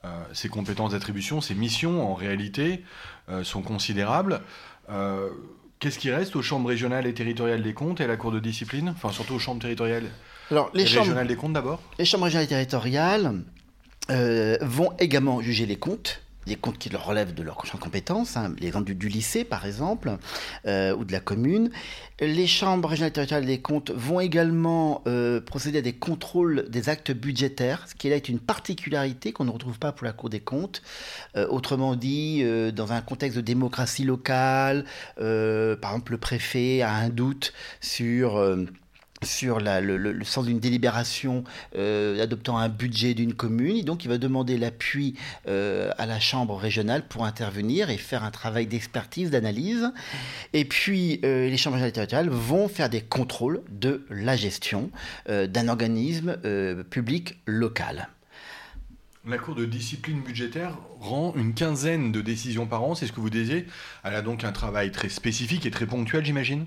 Euh, 0.04 0.22
ses 0.32 0.48
compétences 0.48 0.92
d'attribution, 0.92 1.40
ses 1.40 1.56
missions, 1.56 2.08
en 2.08 2.14
réalité, 2.14 2.84
euh, 3.28 3.42
sont 3.42 3.62
considérables. 3.62 4.42
Euh, 4.88 5.30
qu'est-ce 5.80 5.98
qui 5.98 6.12
reste 6.12 6.36
aux 6.36 6.42
chambres 6.42 6.68
régionales 6.68 7.08
et 7.08 7.14
territoriales 7.14 7.64
des 7.64 7.74
comptes 7.74 8.00
et 8.00 8.04
à 8.04 8.06
la 8.06 8.16
Cour 8.16 8.30
de 8.30 8.38
discipline? 8.38 8.90
Enfin, 8.90 9.10
surtout 9.10 9.34
aux 9.34 9.38
chambres 9.40 9.60
territoriales 9.60 10.08
Alors, 10.52 10.70
les 10.72 10.84
et 10.84 10.86
chambres, 10.86 11.00
régionales 11.00 11.26
des 11.26 11.36
comptes 11.36 11.54
d'abord 11.54 11.82
Les 11.98 12.04
chambres 12.04 12.26
régionales 12.26 12.44
et 12.44 12.48
territoriales 12.48 13.42
vont 14.60 14.92
également 15.00 15.40
juger 15.40 15.66
les 15.66 15.80
comptes 15.80 16.22
des 16.46 16.56
comptes 16.56 16.78
qui 16.78 16.94
relèvent 16.94 17.34
de 17.34 17.42
leur 17.42 17.64
champ 17.66 17.78
de 17.78 17.82
compétences, 17.82 18.36
hein, 18.36 18.54
l'exemple 18.60 18.94
du, 18.94 19.08
lycée 19.08 19.44
par 19.44 19.66
exemple, 19.66 20.16
euh, 20.66 20.94
ou 20.94 21.04
de 21.04 21.12
la 21.12 21.20
commune. 21.20 21.70
Les 22.20 22.46
chambres 22.46 22.88
régionales 22.88 23.12
territoriales 23.12 23.46
des 23.46 23.60
comptes 23.60 23.90
vont 23.90 24.20
également 24.20 25.02
euh, 25.06 25.40
procéder 25.40 25.78
à 25.78 25.82
des 25.82 25.92
contrôles 25.92 26.66
des 26.68 26.88
actes 26.88 27.12
budgétaires, 27.12 27.84
ce 27.88 27.94
qui 27.94 28.08
est 28.08 28.28
une 28.28 28.38
particularité 28.38 29.32
qu'on 29.32 29.44
ne 29.44 29.50
retrouve 29.50 29.78
pas 29.78 29.92
pour 29.92 30.06
la 30.06 30.12
Cour 30.12 30.30
des 30.30 30.40
comptes. 30.40 30.82
Euh, 31.36 31.46
autrement 31.48 31.94
dit, 31.94 32.44
dans 32.72 32.92
un 32.92 33.00
contexte 33.00 33.36
de 33.36 33.42
démocratie 33.42 34.04
locale, 34.04 34.84
par 35.16 35.90
exemple 35.90 36.12
le 36.12 36.18
préfet 36.18 36.82
a 36.82 36.92
un 36.94 37.08
doute 37.08 37.52
sur 37.80 38.40
sur 39.22 39.60
le, 39.60 40.24
sens 40.24 40.46
d'une 40.46 40.58
délibération 40.58 41.44
euh, 41.76 42.22
adoptant 42.22 42.58
un 42.58 42.68
budget 42.68 43.14
d'une 43.14 43.34
commune. 43.34 43.76
Il 43.76 44.08
va 44.08 44.18
demander 44.18 44.58
l'appui 44.58 45.14
euh, 45.48 45.90
à 45.98 46.06
la 46.06 46.20
Chambre 46.20 46.56
régionale 46.56 47.06
pour 47.06 47.24
intervenir 47.24 47.90
et 47.90 47.96
faire 47.96 48.24
un 48.24 48.30
travail 48.30 48.66
d'expertise, 48.66 49.30
d'analyse. 49.30 49.92
Et 50.52 50.64
puis, 50.64 51.20
euh, 51.24 51.48
les 51.48 51.56
chambres 51.56 51.74
régionales 51.74 51.92
territoriales 51.92 52.28
vont 52.28 52.68
faire 52.68 52.90
des 52.90 53.00
contrôles 53.00 53.62
de 53.70 54.04
la 54.10 54.36
gestion 54.36 54.90
d'un 55.28 55.68
organisme 55.68 56.36
public 56.90 57.38
local. 57.46 58.08
La 59.28 59.38
Cour 59.38 59.56
de 59.56 59.64
discipline 59.64 60.20
budgétaire 60.20 60.78
rend 61.00 61.34
une 61.36 61.52
quinzaine 61.54 62.12
de 62.12 62.20
décisions 62.20 62.66
par 62.66 62.84
an, 62.84 62.94
c'est 62.94 63.06
ce 63.06 63.12
que 63.12 63.20
vous 63.20 63.30
disiez. 63.30 63.66
Elle 64.04 64.14
a 64.14 64.22
donc 64.22 64.44
un 64.44 64.52
travail 64.52 64.92
très 64.92 65.08
spécifique 65.08 65.66
et 65.66 65.70
très 65.70 65.86
ponctuel, 65.86 66.24
j'imagine? 66.24 66.66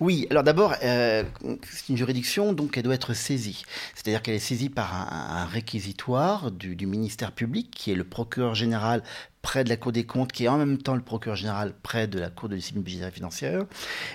Oui, 0.00 0.26
alors 0.30 0.42
d'abord, 0.42 0.74
euh, 0.82 1.22
c'est 1.62 1.88
une 1.88 1.96
juridiction, 1.96 2.52
donc 2.52 2.76
elle 2.76 2.82
doit 2.82 2.94
être 2.94 3.14
saisie. 3.14 3.64
C'est-à-dire 3.94 4.22
qu'elle 4.22 4.34
est 4.34 4.38
saisie 4.38 4.68
par 4.68 4.94
un, 4.94 5.46
réquisitoire 5.46 6.50
du, 6.50 6.86
ministère 6.86 7.32
public, 7.32 7.70
qui 7.70 7.92
est 7.92 7.94
le 7.94 8.04
procureur 8.04 8.54
général 8.54 9.02
près 9.42 9.62
de 9.62 9.68
la 9.68 9.76
Cour 9.76 9.92
des 9.92 10.04
comptes, 10.04 10.32
qui 10.32 10.44
est 10.44 10.48
en 10.48 10.58
même 10.58 10.78
temps 10.78 10.96
le 10.96 11.02
procureur 11.02 11.36
général 11.36 11.72
près 11.82 12.08
de 12.08 12.18
la 12.18 12.30
Cour 12.30 12.48
de 12.48 12.56
discipline 12.56 12.82
budgétaire 12.82 13.08
et 13.08 13.12
financière, 13.12 13.62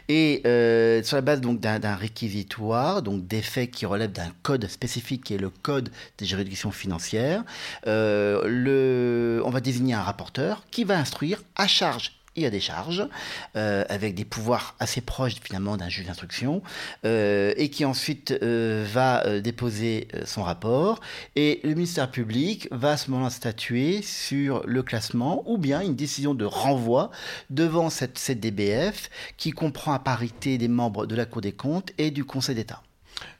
et 0.10 0.42
euh, 0.46 1.02
sur 1.04 1.16
la 1.16 1.22
base 1.22 1.40
donc 1.40 1.60
d'un 1.60 1.96
réquisitoire, 1.96 3.02
donc 3.02 3.26
des 3.28 3.42
faits 3.42 3.72
qui 3.72 3.86
relèvent 3.86 4.12
d'un 4.12 4.32
code 4.44 4.68
spécifique 4.68 5.24
qui 5.24 5.36
est 5.36 5.40
le 5.40 5.50
code 5.50 5.90
des 6.18 6.26
juridictions 6.26 6.72
financières, 6.72 7.44
euh, 7.88 9.42
on 9.46 9.50
va 9.50 9.62
désigner 9.62 9.94
un 9.94 10.04
rapporteur 10.04 10.66
qui 10.70 10.84
va 10.84 10.98
instruire 10.98 11.42
à 11.56 11.68
charge 11.68 12.21
il 12.36 12.44
y 12.44 12.46
a 12.46 12.50
des 12.50 12.60
charges, 12.60 13.08
euh, 13.56 13.84
avec 13.90 14.16
des 14.16 14.26
pouvoirs 14.26 14.76
assez 14.80 15.02
proches 15.02 15.36
finalement 15.42 15.78
d'un 15.78 15.90
juge 15.90 16.06
d'instruction, 16.06 16.62
euh, 17.06 17.54
et 17.58 17.70
qui 17.70 17.84
ensuite 17.84 18.32
euh, 18.42 18.86
va 18.92 19.42
déposer 19.42 20.08
son 20.26 20.44
rapport, 20.44 21.00
et 21.36 21.60
le 21.64 21.74
ministère 21.74 22.10
public 22.10 22.68
va 22.72 22.92
à 22.92 22.98
ce 22.98 23.12
moment-là 23.12 23.30
statuer 23.30 24.02
sur 24.02 24.64
le 24.66 24.84
classement, 24.84 25.44
ou 25.46 25.58
bien 25.58 25.82
une 25.82 25.96
décision 25.96 26.34
de 26.34 26.46
renvoi 26.46 27.12
devant 27.50 27.90
cette 27.90 28.18
CDBF, 28.18 29.10
qui 29.38 29.52
comprend 29.52 29.94
à 29.94 30.00
parité 30.00 30.58
des 30.58 30.68
membres 30.68 31.06
de 31.06 31.16
la 31.16 31.26
Cour 31.26 31.42
des 31.42 31.52
comptes 31.52 31.92
et 31.98 32.12
du 32.12 32.24
Conseil 32.24 32.56
d'État. 32.56 32.82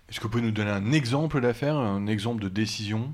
Est-ce 0.10 0.20
que 0.20 0.24
vous 0.24 0.30
pouvez 0.30 0.44
nous 0.44 0.52
donner 0.52 0.72
un 0.72 0.92
exemple 0.92 1.40
d'affaire, 1.40 1.78
un 1.78 2.08
exemple 2.08 2.44
de 2.44 2.50
décision? 2.50 3.14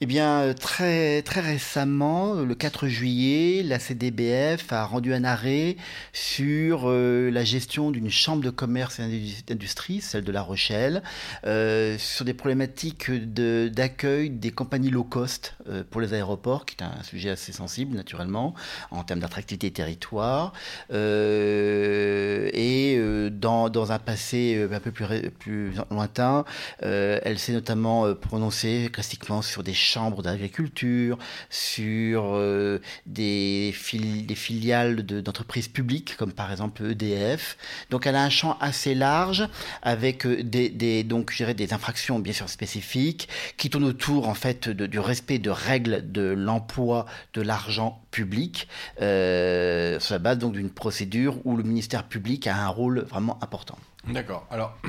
Eh 0.00 0.06
bien, 0.06 0.42
euh, 0.42 0.54
très, 0.54 1.22
très 1.22 1.40
récemment, 1.40 2.34
le 2.34 2.54
4 2.54 2.86
juillet, 2.86 3.64
la 3.64 3.80
CDBF 3.80 4.72
a 4.72 4.84
rendu 4.84 5.12
un 5.12 5.24
arrêt 5.24 5.76
sur 6.12 6.82
euh, 6.84 7.32
la 7.32 7.42
gestion 7.42 7.90
d'une 7.90 8.08
chambre 8.08 8.44
de 8.44 8.50
commerce 8.50 9.00
et 9.00 9.34
d'industrie, 9.48 10.00
celle 10.00 10.22
de 10.22 10.30
La 10.30 10.42
Rochelle, 10.42 11.02
euh, 11.46 11.98
sur 11.98 12.24
des 12.24 12.32
problématiques 12.32 13.10
d'accueil 13.10 14.30
des 14.30 14.52
compagnies 14.52 14.90
low 14.90 15.02
cost 15.02 15.56
pour 15.90 16.00
les 16.00 16.14
aéroports, 16.14 16.64
qui 16.64 16.76
est 16.76 16.84
un 16.84 17.02
sujet 17.02 17.30
assez 17.30 17.50
sensible, 17.50 17.96
naturellement, 17.96 18.54
en 18.92 19.02
termes 19.02 19.20
d'attractivité 19.20 19.72
territoire. 19.72 20.52
et 20.92 23.00
dans, 23.32 23.68
dans, 23.68 23.92
un 23.92 23.98
passé 23.98 24.68
un 24.70 24.80
peu 24.80 24.92
plus, 24.92 25.06
plus 25.38 25.72
lointain, 25.90 26.44
elle 26.80 27.38
s'est 27.38 27.52
notamment 27.52 28.14
prononcée 28.14 28.90
classiquement 28.92 29.42
sur 29.42 29.62
des 29.62 29.74
chambres 29.88 30.22
d'agriculture, 30.22 31.18
sur 31.50 32.34
euh, 32.34 32.80
des, 33.06 33.74
des, 33.92 34.34
filiales 34.34 35.02
d'entreprises 35.02 35.68
publiques, 35.68 36.16
comme 36.16 36.32
par 36.32 36.50
exemple 36.50 36.84
EDF. 36.84 37.56
Donc 37.90 38.06
elle 38.06 38.16
a 38.16 38.22
un 38.22 38.30
champ 38.30 38.56
assez 38.60 38.94
large, 38.94 39.48
avec 39.82 40.26
euh, 40.26 40.42
des, 40.42 41.04
donc, 41.04 41.42
des 41.42 41.72
infractions 41.72 42.18
bien 42.18 42.32
sûr 42.32 42.48
spécifiques, 42.48 43.28
qui 43.56 43.70
tournent 43.70 43.84
autour 43.84 44.28
en 44.28 44.34
fait 44.34 44.68
du 44.68 44.98
respect 44.98 45.38
de 45.38 45.50
règles 45.50 46.10
de 46.12 46.22
l'emploi 46.22 47.06
de 47.34 47.42
l'argent 47.42 48.02
public, 48.10 48.68
euh, 49.00 49.98
sur 50.00 50.14
la 50.14 50.18
base 50.18 50.38
d'une 50.38 50.70
procédure 50.70 51.34
où 51.44 51.56
le 51.56 51.62
ministère 51.62 52.04
public 52.04 52.46
a 52.46 52.56
un 52.56 52.68
rôle 52.68 53.00
vraiment 53.00 53.38
important. 53.42 53.78
D'accord. 54.06 54.46
Alors, 54.50 54.78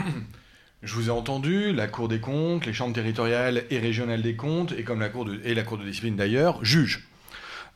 Je 0.81 0.95
vous 0.95 1.07
ai 1.07 1.11
entendu, 1.11 1.73
la 1.73 1.87
Cour 1.87 2.07
des 2.07 2.21
comptes, 2.21 2.65
les 2.65 2.71
chambres 2.71 2.95
territoriales 2.95 3.65
et 3.69 3.79
régionales 3.79 4.21
des 4.21 4.37
comptes, 4.37 4.71
et 4.71 4.83
comme 4.83 5.01
la 5.01 5.09
Cour 5.09 5.25
de, 5.25 5.41
et 5.43 5.53
la 5.53 5.63
Cour 5.63 5.77
de 5.77 5.83
discipline 5.83 6.15
d'ailleurs, 6.15 6.63
jugent. 6.63 7.05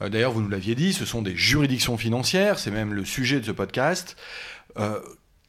Euh, 0.02 0.08
d'ailleurs, 0.08 0.32
vous 0.32 0.42
nous 0.42 0.48
l'aviez 0.48 0.74
dit, 0.74 0.94
ce 0.94 1.04
sont 1.04 1.22
des 1.22 1.36
juridictions 1.36 1.98
financières, 1.98 2.60
c'est 2.60 2.72
même 2.72 2.94
le 2.94 3.04
sujet 3.04 3.42
de 3.42 3.46
ce 3.46 3.52
podcast. 3.52 4.16
Euh, 4.78 5.02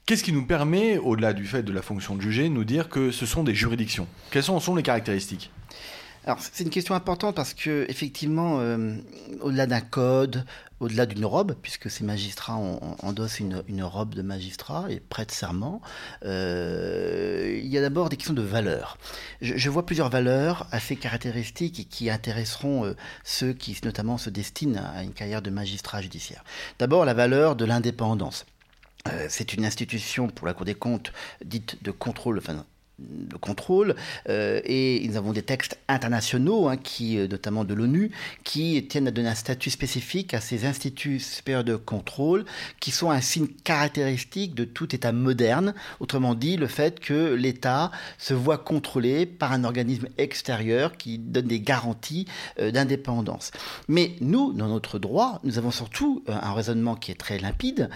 qu'est-ce 0.04 0.24
qui 0.24 0.32
nous 0.32 0.44
permet, 0.44 0.98
au-delà 0.98 1.32
du 1.32 1.46
fait 1.46 1.62
de 1.62 1.72
la 1.72 1.80
fonction 1.80 2.16
de 2.16 2.22
juger, 2.22 2.44
de 2.44 2.54
nous 2.54 2.64
dire 2.64 2.88
que 2.88 3.12
ce 3.12 3.24
sont 3.24 3.44
des 3.44 3.54
juridictions? 3.54 4.08
Quelles 4.32 4.42
sont, 4.42 4.58
sont 4.58 4.74
les 4.74 4.82
caractéristiques? 4.82 5.52
Alors 6.26 6.38
c'est 6.40 6.64
une 6.64 6.70
question 6.70 6.94
importante 6.94 7.36
parce 7.36 7.52
que 7.52 7.84
effectivement, 7.88 8.58
euh, 8.58 8.96
au-delà 9.42 9.66
d'un 9.66 9.82
code, 9.82 10.46
au-delà 10.84 11.06
d'une 11.06 11.24
robe, 11.24 11.56
puisque 11.62 11.90
ces 11.90 12.04
magistrats 12.04 12.56
endossent 12.56 13.40
une, 13.40 13.82
robe 13.82 14.14
de 14.14 14.22
magistrat 14.22 14.86
et 14.90 15.00
prêtent 15.00 15.32
serment, 15.32 15.80
euh, 16.24 17.58
il 17.62 17.68
y 17.68 17.78
a 17.78 17.80
d'abord 17.80 18.10
des 18.10 18.16
questions 18.16 18.34
de 18.34 18.42
valeur. 18.42 18.98
Je, 19.40 19.70
vois 19.70 19.86
plusieurs 19.86 20.10
valeurs 20.10 20.68
assez 20.72 20.96
caractéristiques 20.96 21.88
qui 21.88 22.10
intéresseront 22.10 22.84
euh, 22.84 22.94
ceux 23.24 23.52
qui 23.54 23.78
notamment 23.82 24.18
se 24.18 24.30
destinent 24.30 24.82
à 24.94 25.02
une 25.02 25.12
carrière 25.12 25.42
de 25.42 25.50
magistrat 25.50 26.02
judiciaire. 26.02 26.44
D'abord 26.78 27.04
la 27.04 27.14
valeur 27.14 27.56
de 27.56 27.64
l'indépendance. 27.64 28.44
c'est 29.28 29.52
une 29.54 29.64
institution 29.64 30.28
pour 30.28 30.46
la 30.46 30.54
Cour 30.54 30.64
des 30.64 30.74
comptes 30.74 31.12
dite 31.44 31.82
de 31.82 31.90
contrôle, 31.90 32.38
enfin 32.38 32.64
de 33.00 33.36
contrôle 33.36 33.96
euh, 34.28 34.60
et 34.64 35.04
nous 35.08 35.16
avons 35.16 35.32
des 35.32 35.42
textes 35.42 35.78
internationaux 35.88 36.68
hein, 36.68 36.76
qui 36.76 37.18
euh, 37.18 37.26
notamment 37.26 37.64
de 37.64 37.74
l'ONU 37.74 38.12
qui 38.44 38.86
tiennent 38.86 39.08
à 39.08 39.10
donner 39.10 39.28
un 39.28 39.34
statut 39.34 39.70
spécifique 39.70 40.32
à 40.32 40.40
ces 40.40 40.64
instituts 40.64 41.18
supérieurs 41.18 41.64
de 41.64 41.74
contrôle 41.74 42.44
qui 42.78 42.92
sont 42.92 43.10
un 43.10 43.20
signe 43.20 43.48
caractéristique 43.48 44.54
de 44.54 44.64
tout 44.64 44.94
État 44.94 45.10
moderne. 45.10 45.74
Autrement 45.98 46.36
dit 46.36 46.56
le 46.56 46.68
fait 46.68 47.00
que 47.00 47.34
l'État 47.34 47.90
se 48.16 48.32
voit 48.32 48.58
contrôlé 48.58 49.26
par 49.26 49.52
un 49.52 49.64
organisme 49.64 50.06
extérieur 50.16 50.96
qui 50.96 51.18
donne 51.18 51.46
des 51.48 51.60
garanties 51.60 52.26
euh, 52.60 52.70
d'indépendance. 52.70 53.50
Mais 53.88 54.12
nous 54.20 54.52
dans 54.52 54.68
notre 54.68 55.00
droit 55.00 55.40
nous 55.42 55.58
avons 55.58 55.72
surtout 55.72 56.22
un 56.28 56.52
raisonnement 56.52 56.94
qui 56.94 57.10
est 57.10 57.16
très 57.16 57.38
limpide 57.38 57.90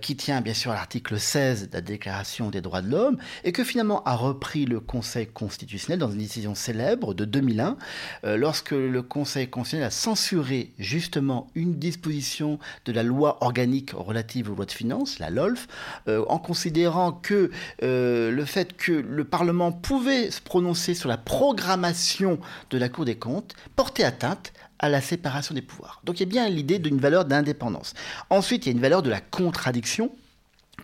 qui 0.00 0.16
tient 0.16 0.40
bien 0.40 0.54
sûr 0.54 0.70
à 0.70 0.74
l'article 0.74 1.18
16 1.18 1.68
de 1.68 1.74
la 1.74 1.80
déclaration 1.80 2.48
des 2.50 2.60
droits 2.60 2.80
de 2.80 2.90
l'homme 2.90 3.18
et 3.44 3.52
que 3.52 3.62
finalement 3.62 4.02
à 4.04 4.14
pris 4.38 4.64
le 4.64 4.80
Conseil 4.80 5.26
constitutionnel 5.26 5.98
dans 5.98 6.10
une 6.10 6.18
décision 6.18 6.54
célèbre 6.54 7.14
de 7.14 7.24
2001, 7.24 7.76
euh, 8.24 8.36
lorsque 8.36 8.70
le 8.70 9.02
Conseil 9.02 9.48
constitutionnel 9.48 9.88
a 9.88 9.90
censuré 9.90 10.72
justement 10.78 11.50
une 11.54 11.74
disposition 11.78 12.58
de 12.84 12.92
la 12.92 13.02
loi 13.02 13.38
organique 13.42 13.92
relative 13.92 14.50
aux 14.50 14.54
lois 14.54 14.64
de 14.64 14.72
finances, 14.72 15.18
la 15.18 15.30
LOLF, 15.30 15.68
euh, 16.08 16.24
en 16.28 16.38
considérant 16.38 17.12
que 17.12 17.50
euh, 17.82 18.30
le 18.30 18.44
fait 18.44 18.76
que 18.76 18.92
le 18.92 19.24
Parlement 19.24 19.72
pouvait 19.72 20.30
se 20.30 20.40
prononcer 20.40 20.94
sur 20.94 21.08
la 21.08 21.18
programmation 21.18 22.38
de 22.70 22.78
la 22.78 22.88
Cour 22.88 23.04
des 23.04 23.16
comptes 23.16 23.54
portait 23.76 24.04
atteinte 24.04 24.52
à 24.78 24.88
la 24.88 25.00
séparation 25.00 25.54
des 25.54 25.62
pouvoirs. 25.62 26.00
Donc 26.04 26.20
il 26.20 26.22
y 26.24 26.26
a 26.26 26.30
bien 26.30 26.48
l'idée 26.48 26.78
d'une 26.78 26.98
valeur 26.98 27.24
d'indépendance. 27.24 27.94
Ensuite, 28.30 28.66
il 28.66 28.68
y 28.68 28.72
a 28.72 28.76
une 28.76 28.82
valeur 28.82 29.02
de 29.02 29.10
la 29.10 29.20
contradiction 29.20 30.12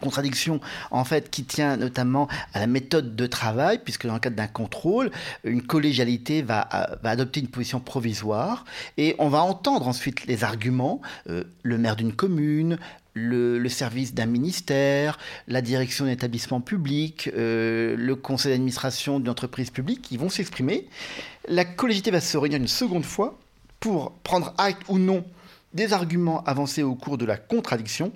contradiction 0.00 0.60
en 0.90 1.04
fait 1.04 1.30
qui 1.30 1.44
tient 1.44 1.76
notamment 1.76 2.28
à 2.52 2.60
la 2.60 2.66
méthode 2.66 3.16
de 3.16 3.26
travail 3.26 3.80
puisque 3.82 4.06
dans 4.06 4.14
le 4.14 4.20
cadre 4.20 4.36
d'un 4.36 4.46
contrôle 4.46 5.10
une 5.44 5.62
collégialité 5.62 6.42
va, 6.42 6.68
va, 7.02 7.10
adopter 7.10 7.40
une 7.40 7.48
position 7.48 7.80
provisoire 7.80 8.64
et 8.96 9.14
on 9.18 9.28
va 9.28 9.42
entendre 9.42 9.88
ensuite 9.88 10.26
les 10.26 10.44
arguments 10.44 11.00
euh, 11.28 11.44
le 11.62 11.78
maire 11.78 11.96
d'une 11.96 12.12
commune 12.12 12.78
le, 13.14 13.68
service 13.68 14.12
d'un 14.12 14.26
ministère, 14.26 15.18
la 15.48 15.62
direction 15.62 16.04
d'un 16.04 16.10
établissement 16.10 16.60
public, 16.60 17.30
euh, 17.36 17.94
le 17.96 18.16
conseil 18.16 18.52
d'administration 18.52 19.20
d'une 19.20 19.30
entreprise 19.30 19.70
publique 19.70 20.02
qui 20.02 20.16
vont 20.16 20.28
s'exprimer. 20.28 20.88
La 21.48 21.64
collégialité 21.64 22.10
va 22.10 22.20
se 22.20 22.36
réunir 22.36 22.58
une 22.58 22.68
seconde 22.68 23.04
fois 23.04 23.38
pour 23.80 24.12
prendre 24.24 24.52
acte 24.58 24.82
ou 24.88 24.98
non 24.98 25.24
des 25.72 25.92
arguments 25.92 26.42
avancés 26.44 26.82
au 26.82 26.94
cours 26.94 27.18
de 27.18 27.24
la 27.24 27.36
contradiction 27.36 28.12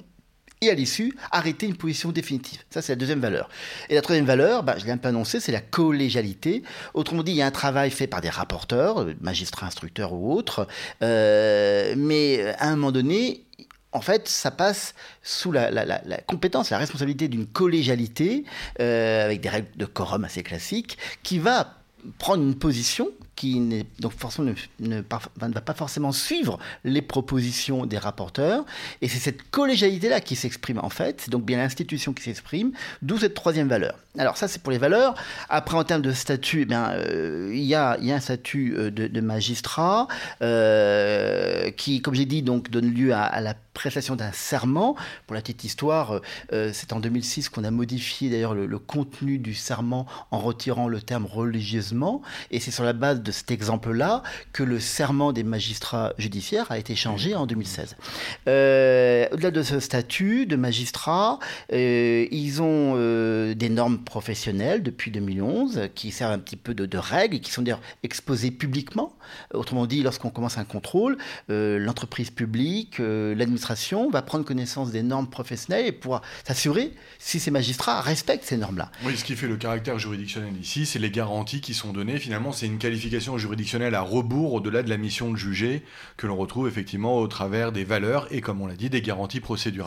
et 0.61 0.71
à 0.71 0.75
l'issue, 0.75 1.17
arrêter 1.31 1.67
une 1.67 1.77
position 1.77 2.11
définitive. 2.11 2.61
Ça, 2.71 2.83
c'est 2.83 2.93
la 2.93 2.97
deuxième 2.97 3.21
valeur. 3.21 3.49
Et 3.89 3.95
la 3.95 4.03
troisième 4.03 4.27
valeur, 4.27 4.63
bah, 4.63 4.77
je 4.79 4.85
l'ai 4.85 4.91
un 4.91 4.99
peu 4.99 5.09
annoncé, 5.09 5.41
c'est 5.41 5.53
la 5.53 5.61
collégialité. 5.61 6.63
Autrement 6.95 7.23
dit, 7.23 7.33
il 7.33 7.37
y 7.37 7.43
a 7.43 7.47
un 7.47 7.51
travail 7.51 7.91
fait 7.91 8.07
par 8.07 8.21
des 8.21 8.31
rapporteurs, 8.31 9.03
euh, 9.03 9.15
magistrats, 9.21 9.67
instructeurs 9.67 10.13
ou 10.13 10.33
autres, 10.33 10.67
euh, 11.03 11.95
mais 11.97 12.55
à 12.59 12.69
un 12.69 12.77
moment 12.77 12.93
donné, 12.93 13.45
en 13.93 14.01
fait, 14.01 14.29
ça 14.29 14.51
passe 14.51 14.95
sous 15.23 15.51
la, 15.51 15.71
compétence, 16.27 16.71
la 16.71 16.79
responsabilité 16.79 17.29
d'une 17.29 17.47
collégialité, 17.47 18.45
euh, 18.81 19.25
avec 19.25 19.41
des 19.41 19.49
règles 19.49 19.69
de 19.77 19.87
quorum 19.87 20.25
assez 20.25 20.43
classiques, 20.43 20.99
qui 21.23 21.39
va 21.39 21.75
prendre 22.19 22.43
une 22.43 22.55
position 22.55 23.11
qui 23.39 23.87
donc 24.01 24.13
forcément 24.19 24.53
ne, 24.81 24.97
ne, 24.97 25.03
va 25.03 25.61
pas 25.61 25.75
forcément 25.75 26.11
suivre 26.11 26.59
les 26.83 27.03
propositions 27.03 27.87
des 27.87 27.97
rapporteurs. 27.97 28.65
Et 29.01 29.07
c'est 29.07 29.21
cette 29.21 29.49
collégialité-là 29.53 30.21
qui 30.21 30.35
s'exprime 30.35 30.81
en 30.83 30.91
fait. 30.91 31.21
C'est 31.21 31.31
donc 31.31 31.45
bien 31.45 31.59
l'institution 31.59 32.13
qui 32.13 32.25
s'exprime, 32.25 32.73
d'où 33.01 33.17
cette 33.17 33.35
troisième 33.35 33.69
valeur. 33.69 33.95
Alors 34.19 34.37
ça, 34.37 34.49
c'est 34.49 34.61
pour 34.61 34.73
les 34.73 34.79
valeurs. 34.79 35.15
Après, 35.49 35.77
en 35.77 35.85
termes 35.85 36.03
de 36.03 36.13
statut, 36.13 36.67
eh 36.69 36.75
euh, 36.75 37.51
il, 37.55 37.63
y 37.65 37.77
a, 37.77 37.97
y, 38.01 38.11
a, 38.11 38.17
un 38.17 38.21
statut 38.21 38.75
euh, 38.77 38.91
de, 38.91 39.21
magistrat 39.21 40.09
euh, 40.43 41.71
qui, 41.71 42.03
comme 42.03 42.15
j'ai 42.15 42.25
dit, 42.25 42.43
donc 42.43 42.71
donne 42.71 42.93
lieu 42.93 43.15
à, 43.15 43.41
la 43.41 43.55
prestation 43.75 44.17
d'un 44.17 44.33
serment. 44.33 44.97
Pour 45.29 45.35
la 45.35 45.41
petite 45.41 45.63
histoire, 45.63 46.21
c'est 46.51 46.93
en 46.93 46.99
2006 46.99 47.49
qu'on 47.49 47.63
a 47.63 47.71
modifié 47.71 48.29
d'ailleurs 48.29 48.55
le, 48.55 48.67
le, 48.67 48.79
contenu 48.81 49.39
du 49.39 49.55
serment 49.55 50.07
en 50.33 50.41
retirant 50.41 50.89
le 50.89 51.01
terme 51.01 51.27
religieusement. 51.27 52.23
Et 52.51 52.59
c'est 52.59 52.73
sur 52.73 52.83
la 52.83 52.93
base 52.93 53.23
cet 53.33 53.51
exemple-là 53.51 54.23
que 54.53 54.63
le 54.63 54.81
serment 54.81 55.33
des 55.33 55.43
magistrats 55.43 56.13
judiciaires 56.19 56.71
a 56.71 56.79
été 56.79 56.95
changé 56.95 57.35
en 57.35 57.47
2016. 57.47 57.97
Au-delà 59.33 59.51
de 59.51 59.63
ce 59.63 59.81
statut 59.81 60.47
de 60.47 60.57
magistrat, 60.57 61.39
ils 61.71 62.63
ont 62.63 62.97
des 63.55 63.69
normes 63.69 63.99
professionnels 63.99 64.83
depuis 64.83 65.11
2011 65.11 65.89
qui 65.95 66.11
servent 66.11 66.33
un 66.33 66.39
petit 66.39 66.57
peu 66.57 66.75
de, 66.75 66.99
règles 66.99 67.41
qui 67.41 67.51
sont 67.51 67.63
d'ailleurs 67.63 67.81
exposées 68.03 68.51
publiquement. 68.51 69.17
Autrement 69.53 69.87
dit, 69.87 70.03
lorsqu'on 70.03 70.31
commence 70.31 70.59
un 70.59 70.65
contrôle, 70.65 71.19
euh, 71.51 71.79
l'entreprise 71.79 72.31
publique, 72.31 73.01
euh, 73.01 73.35
l'administration 73.35 74.11
va 74.11 74.23
prendre 74.23 74.45
connaissance 74.45 74.91
des 74.91 75.03
normes 75.03 75.29
professionnelles 75.29 75.87
et 75.87 75.93
pouvoir 75.93 76.23
s'assurer 76.45 76.93
si 77.19 77.41
ces 77.41 77.51
magistrats 77.51 78.01
respectent 78.01 78.45
ces 78.45 78.57
normes-là. 78.57 78.91
Oui, 79.05 79.17
ce 79.17 79.25
qui 79.25 79.37
fait 79.37 79.49
le 79.49 79.57
caractère 79.57 79.99
juridictionnel 79.99 80.55
ici, 80.61 80.87
c'est 80.87 80.99
les 80.99 81.11
garanties 81.11 81.61
qui 81.61 81.75
sont 81.75 81.93
données. 81.93 82.19
Finalement, 82.19 82.53
c'est 82.53 82.67
une 82.67 82.79
qualification 82.79 83.39
juridictionnelle 83.39 83.95
à 83.95 84.01
rebours 84.01 84.55
au-delà 84.55 84.83
de 84.83 84.91
la 84.91 84.97
mission 84.97 85.31
de 85.31 85.37
juger 85.37 85.83
que 86.17 86.27
l'on 86.27 86.37
retrouve 86.37 86.69
effectivement 86.69 87.19
au 87.19 87.27
travers 87.27 87.73
des 87.73 87.85
valeurs 87.85 88.27
et, 88.31 88.41
comme 88.41 88.61
on 88.61 88.67
l'a 88.67 88.77
dit, 88.77 88.91
des 88.91 89.03
garanties 89.03 89.18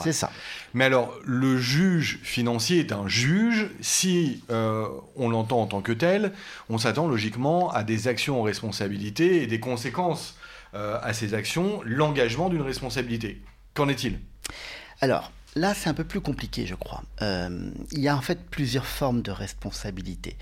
C'est 0.02 0.14
ça. 0.14 0.32
Mais 0.74 0.86
alors, 0.86 1.18
le 1.26 1.58
juge 1.58 2.20
financier 2.24 2.80
est 2.80 2.92
un 2.92 3.08
juge 3.08 3.70
si 3.82 4.44
euh, 4.50 4.88
on 5.16 5.30
l'entend 5.30 5.62
en 5.62 5.68
tant 5.68 5.82
que 5.82 5.92
tel, 5.92 6.34
on 6.70 6.78
s'attend 6.78 7.08
logiquement 7.08 7.72
à 7.72 7.84
des 7.84 8.08
actions 8.08 8.40
en 8.40 8.44
responsabilité 8.44 9.44
et 9.44 9.48
des 9.48 9.60
conséquences 9.60 10.38
euh, 10.74 11.00
à 11.02 11.14
ces 11.14 11.34
actions, 11.34 11.82
l'engagement 11.86 12.50
d'une 12.50 12.62
responsabilité. 12.62 13.42
Qu'en 13.74 13.90
est-il? 13.90 14.20
Alors, 15.02 15.32
là, 15.56 15.74
c'est 15.74 15.90
un 15.90 15.94
peu 15.94 16.04
plus 16.04 16.22
compliqué, 16.22 16.66
je 16.66 16.76
crois. 16.76 17.04
Euh, 17.22 17.72
il 17.92 18.00
y 18.00 18.08
a 18.08 18.16
en 18.16 18.22
fait 18.22 18.40
plusieurs 18.50 18.86
formes 18.86 19.22
de 19.22 19.32
responsabilité. 19.32 20.38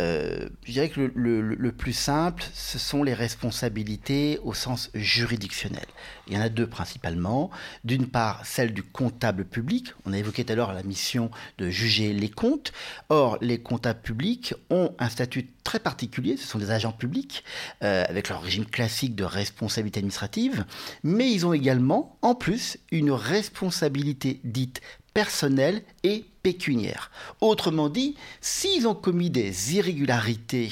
Euh, 0.00 0.48
je 0.64 0.72
dirais 0.72 0.88
que 0.88 1.00
le, 1.14 1.72
plus 1.72 1.92
simple, 1.92 2.44
ce 2.52 2.78
sont 2.78 3.02
les 3.02 3.14
responsabilités 3.14 4.38
au 4.42 4.54
sens 4.54 4.90
juridictionnel. 4.94 5.86
Il 6.26 6.34
y 6.34 6.36
en 6.36 6.40
a 6.40 6.48
deux 6.48 6.66
principalement. 6.66 7.50
D'une 7.84 8.06
part, 8.06 8.44
celle 8.44 8.72
du 8.72 8.82
comptable 8.82 9.44
public. 9.44 9.92
On 10.04 10.12
a 10.12 10.18
évoqué 10.18 10.44
tout 10.44 10.52
à 10.52 10.56
l'heure 10.56 10.72
la 10.72 10.82
mission 10.82 11.30
de 11.58 11.70
juger 11.70 12.12
les 12.12 12.28
comptes. 12.28 12.72
Or, 13.08 13.38
les 13.40 13.58
comptables 13.60 14.00
publics 14.00 14.54
ont 14.70 14.94
un 14.98 15.08
statut 15.08 15.50
très 15.62 15.78
particulier. 15.78 16.36
Ce 16.36 16.46
sont 16.46 16.58
des 16.58 16.70
agents 16.70 16.92
publics 16.92 17.44
euh, 17.82 18.04
avec 18.08 18.28
leur 18.28 18.42
régime 18.42 18.66
classique 18.66 19.14
de 19.14 19.24
responsabilité 19.24 19.98
administrative. 19.98 20.64
Mais 21.02 21.30
ils 21.30 21.46
ont 21.46 21.52
également, 21.52 22.18
en 22.22 22.34
plus, 22.34 22.78
une 22.90 23.10
responsabilité 23.10 24.40
dite 24.44 24.80
personnelle 25.14 25.82
et 26.02 26.24
pécuniaire. 26.42 27.10
Autrement 27.40 27.88
dit, 27.88 28.16
s'ils 28.42 28.86
ont 28.86 28.94
commis 28.94 29.30
des 29.30 29.76
irrégularités 29.76 30.70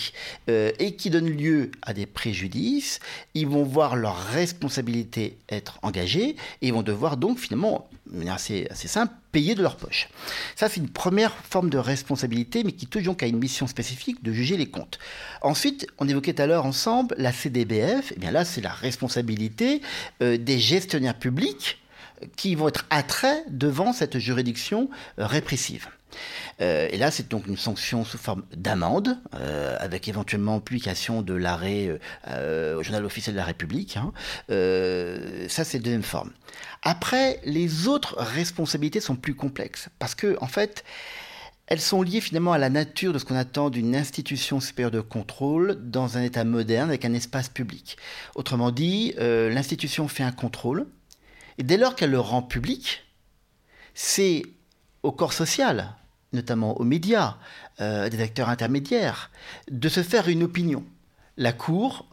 euh, 0.51 0.71
et 0.79 0.97
qui 0.97 1.09
donnent 1.09 1.31
lieu 1.31 1.71
à 1.81 1.95
des 1.95 2.05
préjudices, 2.05 3.01
ils 3.35 3.47
vont 3.47 3.63
voir 3.63 3.97
leur 3.97 4.17
responsabilité 4.17 5.39
être 5.49 5.79
engagée 5.83 6.37
et 6.61 6.71
vont 6.73 6.83
devoir 6.83 7.17
donc 7.17 7.39
finalement, 7.39 7.89
de 8.11 8.19
manière 8.19 8.35
assez, 8.35 8.67
assez 8.71 8.89
simple, 8.89 9.15
payer 9.31 9.55
de 9.55 9.63
leur 9.63 9.77
poche. 9.77 10.09
Ça, 10.57 10.69
c'est 10.69 10.81
une 10.81 10.91
première 10.91 11.35
forme 11.35 11.71
de 11.71 11.79
responsabilité, 11.79 12.65
mais 12.65 12.73
qui 12.73 12.87
touche 12.87 13.05
donc 13.05 13.23
à 13.23 13.27
une 13.27 13.39
mission 13.39 13.67
spécifique 13.67 14.23
de 14.23 14.33
juger 14.33 14.59
les 14.59 14.67
comptes. 14.67 14.99
Ensuite, 15.41 15.87
on 15.99 16.07
évoquait 16.07 16.35
tout 16.35 16.43
à 16.43 16.47
l'heure 16.47 16.67
ensemble 16.67 17.15
la 17.17 17.33
CDBF. 17.33 18.13
Et 18.13 18.15
eh 18.17 18.21
bien 18.21 18.31
là, 18.31 18.45
c'est 18.45 18.61
la 18.61 18.73
responsabilité 18.73 19.81
euh, 20.21 20.37
des 20.37 20.59
gestionnaires 20.59 21.19
publics 21.19 21.79
qui 22.37 22.55
vont 22.55 22.69
être 22.69 22.87
attraits 22.91 23.45
devant 23.49 23.93
cette 23.93 24.19
juridiction 24.19 24.91
euh, 25.19 25.27
répressive. 25.27 25.89
Euh, 26.61 26.89
et 26.91 26.99
là, 26.99 27.11
c'est 27.11 27.29
donc 27.29 27.47
une 27.47 27.57
sanction 27.57 28.05
sous 28.05 28.19
forme 28.19 28.43
d'amende, 28.55 29.19
euh, 29.35 29.77
avec 29.81 30.09
éventuellement 30.09 30.61
publication 30.61 31.23
de 31.23 31.33
l'arrêt 31.35 31.99
au 32.29 32.83
journal 32.83 33.05
officiel 33.05 33.35
de 33.35 33.41
la 33.41 33.47
République. 33.47 33.97
Hein. 33.97 34.13
ça, 35.49 35.65
c'est 35.65 35.79
deuxième 35.79 36.03
forme. 36.03 36.31
Après, 36.83 37.41
les 37.45 37.89
autres 37.89 38.17
responsabilités 38.19 39.01
sont 39.01 39.17
plus 39.17 39.35
complexes, 39.35 39.89
parce 39.99 40.15
que, 40.15 40.37
en 40.41 40.47
fait, 40.47 40.85
elles 41.67 41.81
sont 41.81 42.03
liées 42.03 42.21
finalement 42.21 42.53
à 42.53 42.59
la 42.59 42.69
nature 42.69 43.15
de 43.15 43.19
ce 43.19 43.25
qu'on 43.25 43.37
attend 43.37 43.71
d'une 43.71 43.97
institution 43.97 44.61
supérieure 44.61 44.91
de 44.91 45.01
contrôle 45.01 45.79
dans 45.81 46.19
un 46.19 46.23
État 46.23 46.45
moderne 46.45 46.91
avec 46.91 47.07
un 47.07 47.15
espace 47.15 47.49
public. 47.49 47.97
Autrement 48.35 48.71
dit, 48.71 49.15
l'institution 49.19 50.09
fait 50.09 50.25
un 50.25 50.33
contrôle, 50.33 50.87
et 51.59 51.63
dès 51.63 51.77
lors 51.77 51.97
qu'elle 51.97 52.11
le 52.11 52.21
rend 52.21 52.43
public, 52.43 53.05
c'est 53.95 54.43
au 55.03 55.13
corps 55.13 55.33
social, 55.33 55.95
notamment 56.33 56.79
aux 56.79 56.85
médias, 56.85 57.37
euh, 57.81 58.09
des 58.09 58.21
acteurs 58.21 58.49
intermédiaires, 58.49 59.31
de 59.71 59.89
se 59.89 60.03
faire 60.03 60.29
une 60.29 60.43
opinion. 60.43 60.85
La 61.37 61.53
Cour 61.53 62.07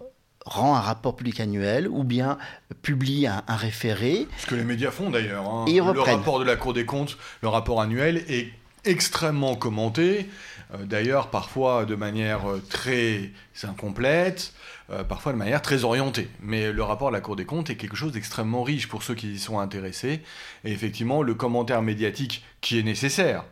rend 0.46 0.76
un 0.76 0.80
rapport 0.80 1.16
public 1.16 1.40
annuel 1.40 1.88
ou 1.88 2.04
bien 2.04 2.38
publie 2.82 3.28
un, 3.28 3.44
référé. 3.48 4.28
Ce 4.38 4.48
que 4.48 4.56
les 4.56 4.64
médias 4.64 4.92
font 4.92 5.10
d'ailleurs. 5.10 5.48
Hein. 5.48 5.66
Le 5.68 6.02
rapport 6.02 6.40
de 6.40 6.46
la 6.46 6.56
Cour 6.56 6.74
des 6.74 6.86
comptes, 6.86 7.18
le 7.42 7.50
rapport 7.50 7.82
annuel 7.82 8.24
est 8.28 8.52
extrêmement 8.86 9.56
commenté, 9.56 10.30
d'ailleurs 10.78 11.30
parfois 11.30 11.86
de 11.86 11.96
manière 11.96 12.50
euh, 12.50 12.62
très 12.70 13.32
incomplète, 13.64 14.54
euh, 14.90 15.04
parfois 15.04 15.34
de 15.34 15.38
manière 15.38 15.62
très 15.62 15.84
orientée. 15.84 16.30
Mais 16.42 16.72
le 16.72 16.84
rapport 16.84 17.10
à 17.10 17.12
la 17.12 17.22
Cour 17.22 17.36
des 17.36 17.46
comptes 17.46 17.70
est 17.70 17.76
quelque 17.76 17.96
chose 17.96 18.12
d'extrêmement 18.12 18.64
riche 18.64 18.88
pour 18.88 19.04
ceux 19.04 19.16
qui 19.16 19.34
y 19.34 19.40
sont 19.40 19.60
intéressés. 19.60 20.22
Et 20.64 20.72
effectivement, 20.72 21.24
le 21.24 21.34
commentaire 21.34 21.82
médiatique 21.82 22.44
qui 22.62 22.80
est 22.80 22.84
nécessaire 22.84 23.46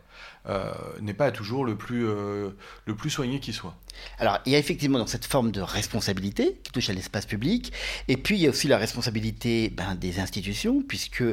n'est 1.02 1.14
pas 1.14 1.30
toujours 1.30 1.66
le 1.66 1.76
plus 1.76 3.10
soigné 3.10 3.42
qui 3.42 3.52
soit. 3.52 3.76
Alors, 4.20 4.40
il 4.46 4.52
y 4.52 4.56
a 4.56 4.60
effectivement 4.60 5.06
cette 5.08 5.26
forme 5.26 5.52
de 5.52 5.62
responsabilité 5.62 6.60
qui 6.64 6.72
touche 6.72 6.90
à 6.90 6.94
l'espace 6.94 7.26
public, 7.26 7.72
et 8.08 8.18
puis 8.18 8.36
il 8.36 8.42
y 8.42 8.48
a 8.48 8.50
aussi 8.50 8.68
la 8.68 8.78
responsabilité 8.78 9.70
ben, 9.70 9.96
des 9.96 10.20
institutions, 10.20 10.84
puisque 10.88 11.24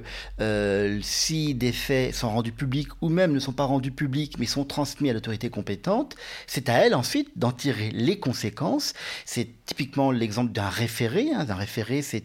euh, 0.40 0.98
si 1.03 1.55
des 1.55 1.72
faits 1.72 2.14
sont 2.14 2.31
rendus 2.31 2.53
publics 2.53 2.88
ou 3.00 3.09
même 3.09 3.33
ne 3.33 3.38
sont 3.38 3.53
pas 3.53 3.64
rendus 3.64 3.90
publics 3.90 4.38
mais 4.38 4.46
sont 4.46 4.64
transmis 4.64 5.11
à 5.11 5.12
l'autorité 5.12 5.50
compétente, 5.50 6.16
c'est 6.46 6.68
à 6.68 6.74
elle 6.74 6.94
ensuite 6.94 7.31
d'en 7.37 7.53
tirer 7.53 7.90
les 7.90 8.18
conséquences. 8.18 8.94
C'est 9.24 9.48
typiquement 9.66 10.11
l'exemple 10.11 10.53
d'un 10.53 10.68
référé. 10.68 11.31
Hein. 11.35 11.46
Un 11.48 11.55
référé, 11.55 12.03
ce 12.03 12.18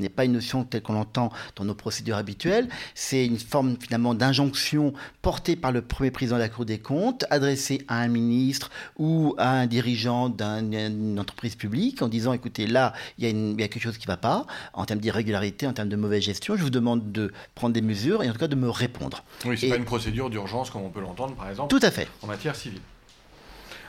n'est 0.00 0.08
pas 0.08 0.24
une 0.24 0.32
notion 0.32 0.64
telle 0.64 0.82
qu'on 0.82 0.94
l'entend 0.94 1.30
dans 1.56 1.64
nos 1.64 1.74
procédures 1.74 2.16
habituelles. 2.16 2.68
C'est 2.94 3.24
une 3.24 3.38
forme 3.38 3.76
finalement 3.80 4.14
d'injonction 4.14 4.92
portée 5.22 5.56
par 5.56 5.72
le 5.72 5.82
premier 5.82 6.10
président 6.10 6.36
de 6.36 6.42
la 6.42 6.48
Cour 6.48 6.64
des 6.64 6.78
comptes, 6.78 7.24
adressée 7.30 7.82
à 7.88 8.00
un 8.00 8.08
ministre 8.08 8.70
ou 8.98 9.34
à 9.38 9.50
un 9.50 9.65
dirigeant 9.66 10.28
d'une 10.28 11.18
entreprise 11.18 11.54
publique 11.54 12.02
en 12.02 12.08
disant 12.08 12.32
écoutez, 12.32 12.66
là, 12.66 12.92
il 13.18 13.26
y, 13.26 13.62
a 13.62 13.68
quelque 13.68 13.82
chose 13.82 13.98
qui 13.98 14.06
ne 14.06 14.12
va 14.12 14.16
pas 14.16 14.46
en 14.72 14.84
termes 14.84 15.00
d'irrégularité, 15.00 15.66
en 15.66 15.72
termes 15.72 15.88
de 15.88 15.96
mauvaise 15.96 16.22
gestion. 16.22 16.56
Je 16.56 16.62
vous 16.62 16.70
demande 16.70 17.12
de 17.12 17.32
prendre 17.54 17.72
des 17.74 17.82
mesures 17.82 18.22
et 18.22 18.28
en 18.28 18.32
tout 18.32 18.38
cas 18.38 18.48
de 18.48 18.54
me 18.54 18.70
répondre. 18.70 19.24
Oui, 19.44 19.58
ce 19.58 19.66
n'est 19.66 19.72
pas 19.72 19.78
une 19.78 19.84
procédure 19.84 20.30
d'urgence 20.30 20.70
comme 20.70 20.82
on 20.82 20.90
peut 20.90 21.00
l'entendre 21.00 21.34
par 21.34 21.48
exemple. 21.48 21.76
Tout 21.76 21.84
à 21.84 21.90
fait. 21.90 22.08
En 22.22 22.26
matière 22.26 22.56
civile. 22.56 22.80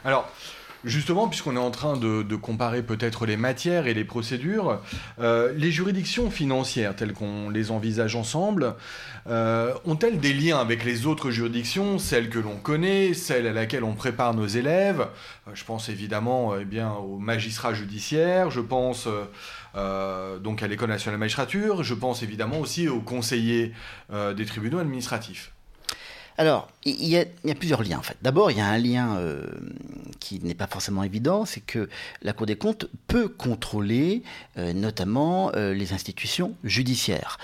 Alors, 0.04 0.32
Justement, 0.86 1.28
puisqu'on 1.28 1.56
est 1.56 1.60
en 1.60 1.72
train 1.72 1.98
de, 1.98 2.36
comparer 2.36 2.84
peut-être 2.84 3.26
les 3.26 3.36
matières 3.36 3.88
et 3.88 3.94
les 3.94 4.06
procédures, 4.06 4.80
euh, 5.20 5.52
les 5.58 5.72
juridictions 5.72 6.30
financières 6.30 6.96
telles 6.96 7.14
qu'on 7.14 7.50
les 7.50 7.72
envisage 7.72 8.16
ensemble, 8.16 8.76
euh, 9.28 9.74
ont-elles 9.86 10.20
des 10.20 10.34
liens 10.34 10.60
avec 10.60 10.86
les 10.86 11.08
autres 11.08 11.32
juridictions, 11.32 11.98
celles 11.98 12.30
que 12.30 12.38
l'on 12.38 12.58
connaît, 12.58 13.14
celles 13.14 13.48
à 13.48 13.54
laquelle 13.54 13.84
on 13.84 13.96
prépare 13.96 14.36
nos 14.36 14.46
élèves? 14.46 15.08
Euh, 15.48 15.52
Je 15.56 15.66
pense 15.66 15.90
évidemment 15.90 16.54
eh 16.56 16.84
aux 16.84 17.18
magistrats 17.18 17.74
judiciaires, 17.74 18.52
je 18.52 18.62
pense 18.62 19.08
donc 20.44 20.64
à 20.64 20.68
l'École 20.68 20.90
nationale 20.90 21.18
de 21.18 21.20
magistrature, 21.20 21.84
je 21.84 21.94
pense 21.94 22.24
évidemment 22.24 22.60
aussi 22.60 22.88
aux 22.88 23.02
conseillers 23.02 23.74
des 24.36 24.46
tribunaux 24.46 24.80
administratifs. 24.80 25.52
Alors, 26.38 26.70
il 26.86 27.08
y, 27.08 27.18
a, 27.18 27.26
plusieurs 27.56 27.82
liens 27.84 27.98
en 27.98 28.04
fait. 28.04 28.16
D'abord, 28.22 28.52
il 28.52 28.58
y 28.58 28.62
a 28.62 28.68
un 28.68 28.78
lien 28.78 29.18
euh, 29.18 29.44
qui 30.20 30.40
n'est 30.40 30.54
pas 30.54 30.68
forcément 30.68 31.04
évident, 31.04 31.46
c'est 31.46 31.62
que 31.62 31.90
la 32.22 32.32
Cour 32.32 32.46
des 32.46 32.56
comptes 32.56 32.86
peut 33.08 33.28
contrôler 33.28 34.24
euh, 34.58 34.72
notamment 34.72 35.52
euh, 35.56 35.74
les 35.74 35.94
institutions 35.94 36.56
judiciaires. 36.64 37.40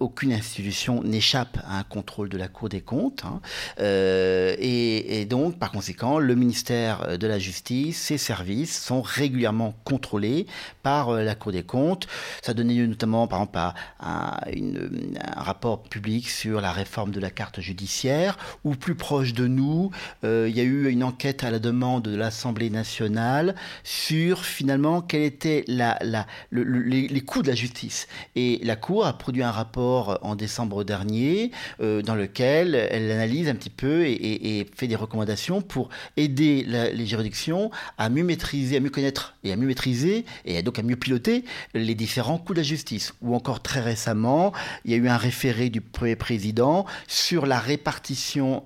aucune 0.00 0.32
institution 0.32 1.02
n'échappe 1.02 1.58
à 1.64 1.78
un 1.78 1.84
contrôle 1.84 2.28
de 2.28 2.36
la 2.36 2.48
Cour 2.48 2.68
des 2.68 2.80
comptes. 2.80 3.24
Hein. 3.24 3.40
Et, 3.78 5.26
donc, 5.30 5.58
par 5.58 5.70
conséquent, 5.70 6.18
le 6.18 6.34
ministère 6.34 7.18
de 7.18 7.26
la 7.26 7.38
Justice, 7.38 8.00
ses 8.00 8.18
services 8.18 8.84
sont 8.84 9.00
régulièrement 9.00 9.74
contrôlés 9.84 10.46
par 10.82 11.12
la 11.12 11.34
Cour 11.34 11.52
des 11.52 11.62
comptes. 11.62 12.06
Ça 12.42 12.52
donné 12.52 12.74
lieu 12.74 12.86
notamment, 12.86 13.26
par 13.26 13.40
exemple, 13.40 13.58
à, 13.58 13.74
un 14.00 15.42
rapport 15.42 15.82
public 15.82 16.28
sur 16.28 16.60
la 16.60 16.72
réforme 16.72 17.10
de 17.10 17.20
la 17.20 17.30
carte 17.30 17.60
judiciaire 17.60 18.23
ou 18.64 18.74
plus 18.74 18.94
proche 18.94 19.32
de 19.32 19.46
nous, 19.46 19.90
euh, 20.24 20.46
il 20.48 20.56
y 20.56 20.60
a 20.60 20.64
eu 20.64 20.90
une 20.90 21.04
enquête 21.04 21.44
à 21.44 21.50
la 21.50 21.58
demande 21.58 22.04
de 22.04 22.16
l'Assemblée 22.16 22.70
nationale 22.70 23.54
sur 23.82 24.44
finalement 24.44 25.00
quels 25.00 25.22
étaient 25.22 25.64
les, 25.66 27.20
coûts 27.20 27.42
de 27.42 27.48
la 27.48 27.54
justice. 27.54 28.06
Et 28.36 28.60
la 28.62 28.76
Cour 28.76 29.06
a 29.06 29.16
produit 29.18 29.42
un 29.42 29.50
rapport 29.50 30.18
en 30.22 30.36
décembre 30.36 30.84
dernier 30.84 31.50
euh, 31.80 32.02
dans 32.02 32.14
lequel 32.14 32.74
elle 32.74 33.10
analyse 33.10 33.48
un 33.48 33.54
petit 33.54 33.70
peu 33.70 34.04
et, 34.06 34.66
fait 34.74 34.86
des 34.86 34.96
recommandations 34.96 35.62
pour 35.62 35.88
aider 36.16 36.64
les 36.66 37.06
juridictions 37.06 37.70
à 37.98 38.08
mieux 38.08 38.24
maîtriser, 38.24 38.76
à 38.76 38.80
mieux 38.80 38.90
connaître 38.90 39.34
et 39.44 39.52
à 39.52 39.56
mieux 39.56 39.66
maîtriser 39.66 40.24
et 40.44 40.62
donc 40.62 40.78
à 40.78 40.82
mieux 40.82 40.96
piloter 40.96 41.44
les 41.74 41.94
différents 41.94 42.38
coûts 42.38 42.54
de 42.54 42.58
la 42.58 42.64
justice. 42.64 43.14
Ou 43.22 43.34
encore 43.34 43.62
très 43.62 43.80
récemment, 43.80 44.52
il 44.84 44.92
y 44.92 44.94
a 44.94 44.96
eu 44.96 45.08
un 45.08 45.16
référé 45.16 45.70
du 45.70 45.80
Premier 45.80 46.16
président 46.16 46.86
sur 47.06 47.46
la 47.46 47.58
répartition 47.58 48.13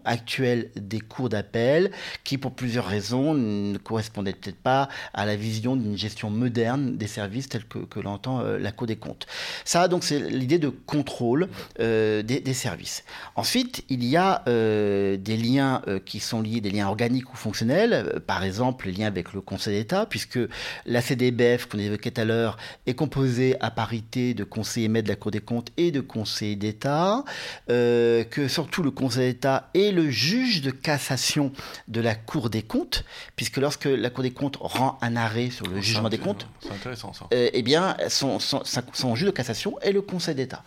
actuelle 0.04 0.70
des 0.76 1.00
cours 1.00 1.28
d'appel 1.28 1.90
qui, 2.24 2.38
pour 2.38 2.52
plusieurs 2.52 2.86
raisons, 2.86 3.34
ne 3.34 3.78
correspondait 3.78 4.32
peut-être 4.32 4.56
pas 4.56 4.88
à 5.14 5.26
la 5.26 5.36
vision 5.36 5.76
d'une 5.76 5.96
gestion 5.96 6.30
moderne 6.30 6.96
des 6.96 7.06
services 7.06 7.48
telle 7.48 7.64
que, 7.64 8.00
l'entend 8.00 8.40
euh, 8.40 8.58
la 8.58 8.72
Cour 8.72 8.86
des 8.86 8.96
comptes. 8.96 9.26
Ça, 9.64 9.88
donc, 9.88 10.04
c'est 10.04 10.20
l'idée 10.20 10.58
de 10.58 10.68
contrôle 10.68 11.48
euh, 11.80 12.22
des, 12.22 12.54
services. 12.54 13.04
Ensuite, 13.36 13.84
il 13.88 14.04
y 14.04 14.16
a 14.16 14.42
euh, 14.48 15.16
des 15.16 15.36
liens 15.36 15.82
qui 16.04 16.18
sont 16.18 16.40
liés, 16.40 16.60
des 16.60 16.70
liens 16.70 16.88
organiques 16.88 17.32
ou 17.32 17.36
fonctionnels, 17.36 18.20
par 18.26 18.42
exemple, 18.42 18.86
les 18.86 18.92
liens 18.92 19.06
avec 19.06 19.32
le 19.32 19.40
Conseil 19.40 19.78
d'État, 19.78 20.06
puisque 20.06 20.38
la 20.86 21.00
CDBF, 21.00 21.66
qu'on 21.66 21.78
évoquait 21.78 22.10
tout 22.10 22.20
à 22.20 22.24
l'heure, 22.24 22.56
est 22.86 22.94
composée 22.94 23.56
à 23.60 23.70
parité 23.70 24.34
de 24.34 24.44
conseillers 24.44 24.88
maîtres 24.88 25.06
de 25.06 25.12
la 25.12 25.16
Cour 25.16 25.30
des 25.30 25.40
comptes 25.40 25.70
et 25.76 25.90
de 25.90 26.00
conseillers 26.00 26.56
d'État, 26.56 27.24
que 27.68 28.48
surtout 28.48 28.82
le 28.82 28.90
Conseil 28.90 29.34
d'État 29.34 29.37
et 29.74 29.92
le 29.92 30.10
juge 30.10 30.62
de 30.62 30.70
cassation 30.70 31.52
de 31.88 32.00
la 32.00 32.14
Cour 32.14 32.50
des 32.50 32.62
comptes, 32.62 33.04
puisque 33.36 33.56
lorsque 33.56 33.86
la 33.86 34.10
Cour 34.10 34.22
des 34.22 34.30
comptes 34.30 34.58
rend 34.60 34.98
un 35.00 35.16
arrêt 35.16 35.50
sur 35.50 35.66
le 35.66 35.80
jugement 35.80 36.08
des 36.08 36.18
comptes, 36.18 36.46
c'est 36.60 36.72
intéressant 36.72 37.12
ça. 37.12 37.26
Euh, 37.32 37.50
eh 37.52 37.62
bien, 37.62 37.96
son, 38.08 38.38
son, 38.38 39.14
juge 39.14 39.26
de 39.26 39.32
cassation 39.32 39.78
est 39.80 39.92
le 39.92 40.02
Conseil 40.02 40.34
d'État. 40.34 40.62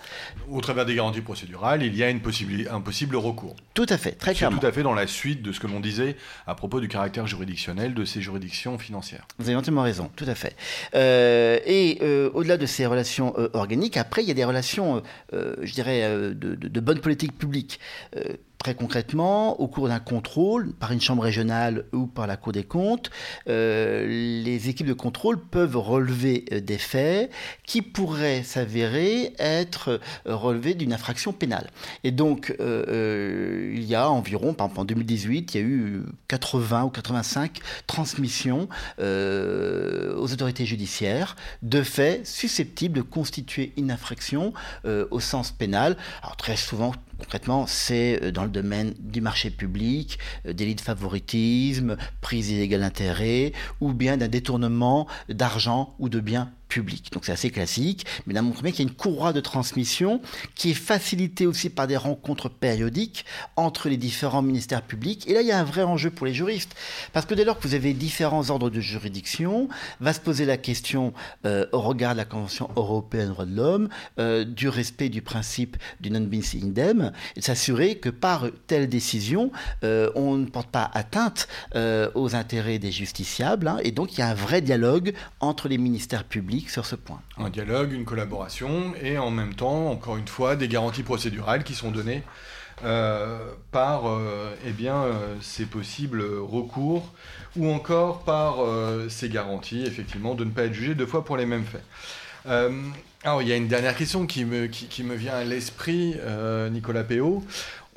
Au 0.49 0.62
travers 0.62 0.86
des 0.86 0.95
garanties 0.95 1.21
procédurales, 1.21 1.84
il 1.84 1.95
y 1.95 2.03
a 2.03 2.10
une 2.10 2.21
un 2.71 2.81
possible 2.81 3.15
recours. 3.15 3.55
Tout 3.73 3.86
à 3.89 3.97
fait, 3.97 4.13
très 4.13 4.34
clairement. 4.34 4.60
tout 4.60 4.65
à 4.65 4.71
fait 4.71 4.84
dans 4.84 4.93
la 4.93 5.07
suite 5.07 5.41
de 5.41 5.51
ce 5.51 5.60
que 5.60 5.67
l'on 5.67 5.79
disait 5.79 6.15
à 6.47 6.55
propos 6.55 6.79
du 6.79 6.88
caractère 6.88 7.27
juridictionnel 7.27 7.93
de 7.93 8.05
ces 8.05 8.21
juridictions 8.21 8.77
financières. 8.77 9.25
Vous 9.38 9.47
avez 9.47 9.57
entièrement 9.57 9.84
raison, 9.84 10.10
tout 10.15 10.25
à 10.27 10.36
fait. 10.36 10.55
Euh, 10.95 11.60
et 11.65 11.99
euh, 12.01 12.29
au-delà 12.34 12.57
de 12.57 12.65
ces 12.65 12.86
relations 12.86 13.36
organiques, 13.53 13.97
après, 13.97 14.23
il 14.23 14.27
y 14.27 14.31
a 14.31 14.36
des 14.36 14.45
relations, 14.45 15.01
je 15.31 15.73
dirais, 15.73 16.01
de, 16.01 16.34
de, 16.34 16.67
de 16.67 16.79
bonne 16.79 16.99
politique 16.99 17.38
publique. 17.38 17.79
Très 18.62 18.76
concrètement, 18.76 19.60
au 19.60 19.67
cours 19.67 19.88
d'un 19.88 20.00
contrôle 20.00 20.71
par 20.74 20.91
une 20.91 21.02
chambre 21.02 21.24
régionale 21.24 21.86
ou 21.93 22.06
par 22.06 22.28
la 22.28 22.38
Cour 22.38 22.52
des 22.52 22.63
comptes, 22.63 23.10
euh, 23.50 24.06
les 24.06 24.69
équipes 24.69 24.86
de 24.86 24.93
contrôle 24.93 25.39
peuvent 25.39 25.78
relever 25.78 26.45
euh, 26.52 26.60
des 26.60 26.78
faits 26.78 27.32
qui 27.65 27.82
pourraient 27.82 28.43
s'avérer 28.43 29.34
être 29.39 30.00
euh, 30.28 30.36
relevés 30.36 30.76
d'une 30.76 30.93
infraction 30.93 31.34
pénale. 31.34 31.71
Et 32.04 32.12
donc, 32.12 32.56
il 32.60 33.84
y 33.84 33.95
a 33.95 34.12
environ, 34.12 34.54
par 34.54 34.67
exemple 34.67 34.82
en 34.82 34.86
2018, 34.86 35.56
il 35.56 35.58
y 35.58 35.63
a 35.63 35.67
eu 35.67 36.04
80 36.28 36.84
ou 36.84 36.89
85 36.89 37.62
transmissions 37.88 38.69
aux 39.00 40.34
autorités 40.34 40.67
judiciaires 40.67 41.36
de 41.63 41.82
faits 41.82 42.28
susceptibles 42.28 42.95
de 42.95 43.02
constituer 43.02 43.74
une 43.78 43.89
infraction 43.89 44.54
au 44.86 45.19
sens 45.19 45.52
pénal. 45.52 45.97
Alors 46.21 46.36
très 46.36 46.58
souvent, 46.58 46.93
concrètement, 47.21 47.67
c'est 47.67 48.31
dans 48.31 48.43
le 48.43 48.49
domaine 48.49 48.93
du 48.99 49.21
marché 49.21 49.51
public, 49.51 50.17
euh, 50.47 50.53
délit 50.53 50.75
de 50.75 50.81
favoritisme, 50.81 51.95
prise 52.19 52.49
illégale 52.49 52.81
d'intérêt, 52.81 53.53
ou 53.79 53.93
bien 53.93 54.17
d'un 54.17 54.27
détournement 54.27 55.07
d'argent 55.29 55.95
ou 55.99 56.10
de 56.10 56.19
biens 56.19 56.51
public. 56.71 57.12
Donc 57.12 57.25
c'est 57.25 57.34
assez 57.34 57.51
classique, 57.51 58.05
mais 58.25 58.34
là, 58.34 58.41
montre 58.41 58.63
bien 58.63 58.71
qu'il 58.71 58.86
y 58.86 58.88
a 58.88 58.89
une 58.89 58.95
courroie 58.95 59.34
de 59.34 59.41
transmission 59.41 60.21
qui 60.55 60.71
est 60.71 60.81
facilitée 60.91 61.45
aussi 61.45 61.69
par 61.69 61.86
des 61.86 61.97
rencontres 61.97 62.49
périodiques 62.49 63.25
entre 63.57 63.89
les 63.89 63.97
différents 63.97 64.41
ministères 64.41 64.81
publics. 64.81 65.27
Et 65.27 65.34
là, 65.34 65.41
il 65.41 65.47
y 65.47 65.51
a 65.51 65.60
un 65.60 65.65
vrai 65.65 65.84
enjeu 65.84 66.10
pour 66.10 66.25
les 66.25 66.34
juristes, 66.34 66.73
parce 67.12 67.25
que 67.25 67.36
dès 67.36 67.43
lors 67.43 67.60
que 67.60 67.67
vous 67.67 67.75
avez 67.75 67.93
différents 67.93 68.49
ordres 68.49 68.69
de 68.69 68.79
juridiction, 68.79 69.67
va 69.99 70.13
se 70.13 70.21
poser 70.21 70.45
la 70.45 70.57
question, 70.57 71.13
euh, 71.45 71.65
au 71.73 71.81
regard 71.81 72.13
de 72.13 72.17
la 72.17 72.25
Convention 72.25 72.69
européenne 72.77 73.27
des 73.27 73.34
droits 73.34 73.45
de 73.45 73.55
l'homme, 73.55 73.89
euh, 74.17 74.45
du 74.45 74.69
respect 74.69 75.10
du 75.10 75.21
principe 75.21 75.75
du 75.99 76.10
non 76.10 76.21
bis 76.21 76.53
idem, 76.53 77.12
et 77.36 77.41
de 77.41 77.45
s'assurer 77.45 77.95
que 77.95 78.10
par 78.10 78.47
telle 78.67 78.88
décision, 78.88 79.51
euh, 79.84 80.10
on 80.15 80.38
ne 80.38 80.45
porte 80.45 80.69
pas 80.69 80.89
atteinte 80.93 81.49
aux 82.15 82.36
intérêts 82.36 82.79
des 82.79 82.91
justiciables, 82.91 83.67
hein. 83.67 83.77
et 83.84 83.91
donc 83.91 84.13
il 84.13 84.19
y 84.19 84.21
a 84.21 84.29
un 84.29 84.34
vrai 84.34 84.62
dialogue 84.62 85.13
entre 85.41 85.67
les 85.67 85.77
ministères 85.77 86.23
publics 86.23 86.61
sur 86.69 86.86
ce 86.86 86.95
point. 86.95 87.21
Un 87.38 87.50
dialogue, 87.50 87.91
une 87.91 88.06
collaboration 88.06 88.93
et 89.02 89.17
en 89.17 89.32
même 89.32 89.56
temps, 89.56 89.89
encore 89.89 90.17
une 90.17 90.28
fois, 90.28 90.56
des 90.56 90.67
garanties 90.67 91.04
procédurales 91.04 91.63
qui 91.63 91.74
sont 91.74 91.91
données 91.91 92.24
euh, 92.84 93.38
par 93.71 94.10
euh, 94.10 94.56
eh 94.65 94.71
bien, 94.71 94.95
euh, 94.95 95.36
ces 95.39 95.65
possibles 95.65 96.24
recours 96.24 97.13
ou 97.56 97.69
encore 97.69 98.24
par 98.24 98.56
ces 99.10 99.28
garanties, 99.28 99.84
effectivement, 99.86 100.36
de 100.36 100.45
ne 100.45 100.52
pas 100.52 100.63
être 100.63 100.74
jugé 100.74 100.95
deux 100.95 101.06
fois 101.06 101.26
pour 101.26 101.36
les 101.36 101.45
mêmes 101.45 101.65
faits. 101.65 101.84
alors, 103.24 103.41
il 103.41 103.47
y 103.50 103.52
a 103.52 103.58
une 103.58 103.67
dernière 103.67 103.95
question 103.95 104.26
qui 104.26 104.45
me, 104.45 104.67
qui 104.67 105.04
me 105.04 105.15
vient 105.15 105.34
à 105.34 105.43
l'esprit, 105.43 106.15
Nicolas 106.71 107.04
Péot. 107.04 107.43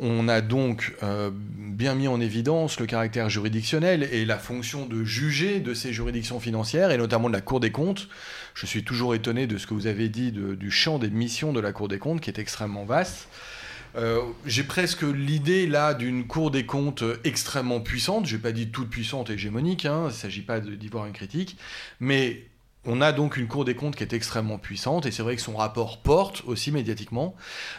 On 0.01 0.27
a 0.27 0.41
donc 0.41 0.93
bien 1.57 1.95
mis 1.95 2.09
en 2.09 2.21
évidence 2.21 2.81
le 2.81 2.87
caractère 2.87 3.31
juridictionnel 3.31 4.09
et 4.11 4.25
la 4.25 4.39
fonction 4.39 4.87
de 4.87 5.05
juger 5.05 5.61
de 5.61 5.73
ces 5.73 5.93
juridictions 5.93 6.41
financières, 6.41 6.91
et 6.91 6.99
notamment 6.99 7.29
de 7.29 7.35
la 7.35 7.41
Cour 7.41 7.61
des 7.61 7.71
comptes. 7.71 8.09
Je 8.55 8.67
suis 8.67 8.85
toujours 8.85 9.17
étonné 9.17 9.49
de 9.49 9.59
ce 9.59 9.67
que 9.67 9.75
vous 9.75 9.89
avez 9.89 10.09
dit 10.09 10.33
du 10.33 10.71
champ 10.71 10.99
des 11.01 11.11
missions 11.11 11.53
de 11.53 11.61
la 11.61 11.73
Cour 11.73 11.89
des 11.89 11.99
comptes, 11.99 12.21
qui 12.21 12.31
est 12.31 12.39
extrêmement 12.39 12.85
vaste. 12.85 13.29
Euh, 13.97 14.21
j'ai 14.47 14.65
presque 14.65 15.03
l'idée 15.03 15.67
là 15.67 15.93
d'une 15.95 16.27
Cour 16.27 16.51
des 16.51 16.65
comptes 16.65 17.05
extrêmement 17.25 17.81
puissante. 17.81 18.27
Je 18.27 18.37
n'ai 18.37 18.43
pas 18.43 18.53
dit 18.53 18.69
toute 18.69 18.91
puissante 18.91 19.31
et 19.31 19.35
hégémonique, 19.35 19.87
hein, 19.87 20.03
il 20.05 20.07
ne 20.07 20.11
s'agit 20.11 20.43
pas 20.43 20.61
d'y 20.61 20.89
voir 20.89 21.07
une 21.07 21.13
critique, 21.13 21.57
mais 21.99 22.45
on 22.87 23.01
a 23.01 23.13
donc 23.13 23.37
une 23.37 23.49
Cour 23.49 23.65
des 23.65 23.75
comptes 23.75 23.97
qui 23.97 24.03
est 24.03 24.13
extrêmement 24.13 24.59
puissante, 24.59 25.07
et 25.07 25.11
c'est 25.11 25.23
vrai 25.23 25.37
que 25.37 25.43
son 25.43 25.57
rapport 25.57 26.03
porte 26.03 26.43
aussi 26.47 26.71
médiatiquement. 26.71 27.35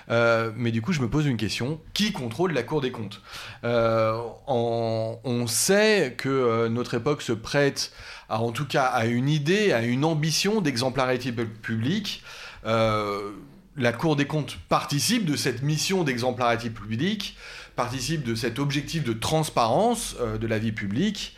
Euh, 0.10 0.52
mais 0.56 0.72
du 0.72 0.82
coup, 0.82 0.94
je 0.94 1.02
me 1.02 1.10
pose 1.10 1.26
une 1.26 1.38
question 1.38 1.80
qui 1.94 2.12
contrôle 2.12 2.54
la 2.54 2.64
Cour 2.64 2.82
des 2.82 2.92
comptes? 2.92 3.22
Euh, 3.64 4.18
On 4.48 5.48
sait 5.48 6.16
que 6.18 6.68
notre 6.70 6.96
époque 6.96 7.22
se 7.22 7.34
prête, 7.34 7.92
en 8.30 8.52
tout 8.52 8.66
cas, 8.66 8.86
à 8.86 9.06
une 9.06 9.30
idée, 9.30 9.72
à 9.72 9.84
une 9.84 10.06
ambition 10.06 10.62
d'exemplarité 10.62 11.32
publique. 11.32 12.24
la 12.64 13.94
Cour 13.94 14.16
des 14.16 14.26
comptes 14.26 14.58
participe 14.70 15.26
de 15.26 15.36
cette 15.36 15.62
mission 15.62 16.04
d'exemplarité 16.04 16.70
publique, 16.70 17.38
participe 17.76 18.24
de 18.24 18.36
cet 18.36 18.60
objectif 18.60 19.04
de 19.04 19.14
transparence 19.14 20.16
de 20.20 20.48
la 20.48 20.60
vie 20.60 20.72
publique. 20.72 21.36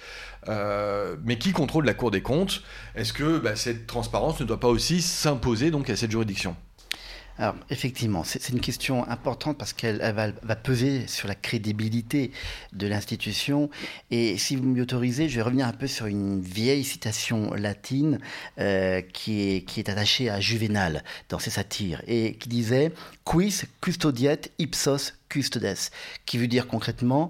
Euh, 0.49 1.17
mais 1.23 1.37
qui 1.37 1.51
contrôle 1.51 1.85
la 1.85 1.93
Cour 1.93 2.11
des 2.11 2.21
comptes 2.21 2.61
Est-ce 2.95 3.13
que 3.13 3.37
bah, 3.39 3.55
cette 3.55 3.87
transparence 3.87 4.39
ne 4.39 4.45
doit 4.45 4.59
pas 4.59 4.67
aussi 4.67 5.01
s'imposer 5.01 5.71
donc 5.71 5.89
à 5.89 5.95
cette 5.95 6.11
juridiction? 6.11 6.55
Alors, 7.39 7.55
effectivement, 7.69 8.23
c'est 8.23 8.49
une 8.49 8.59
question 8.59 9.07
importante 9.07 9.57
parce 9.57 9.71
qu'elle 9.71 9.99
va, 9.99 10.55
peser 10.55 11.05
sur 11.07 11.27
la 11.27 11.35
crédibilité 11.35 12.31
de 12.73 12.87
l'institution. 12.87 13.69
Et 14.09 14.37
si 14.37 14.55
vous 14.55 14.63
m'y 14.63 14.81
autorisez, 14.81 15.29
je 15.29 15.35
vais 15.35 15.43
revenir 15.43 15.67
un 15.67 15.73
peu 15.73 15.87
sur 15.87 16.07
une 16.07 16.41
vieille 16.41 16.83
citation 16.83 17.53
latine 17.53 18.19
euh, 18.59 19.01
qui, 19.01 19.41
est, 19.41 19.61
qui 19.61 19.79
est 19.79 19.89
attachée 19.89 20.29
à 20.29 20.39
Juvénal 20.39 21.03
dans 21.29 21.37
ses 21.39 21.51
satires 21.51 22.01
et 22.07 22.33
qui 22.35 22.49
disait 22.49 22.91
Quis 23.23 23.61
custodiet 23.81 24.51
ipsos 24.57 25.13
custodes, 25.29 25.77
qui 26.25 26.37
veut 26.37 26.47
dire 26.47 26.67
concrètement 26.67 27.29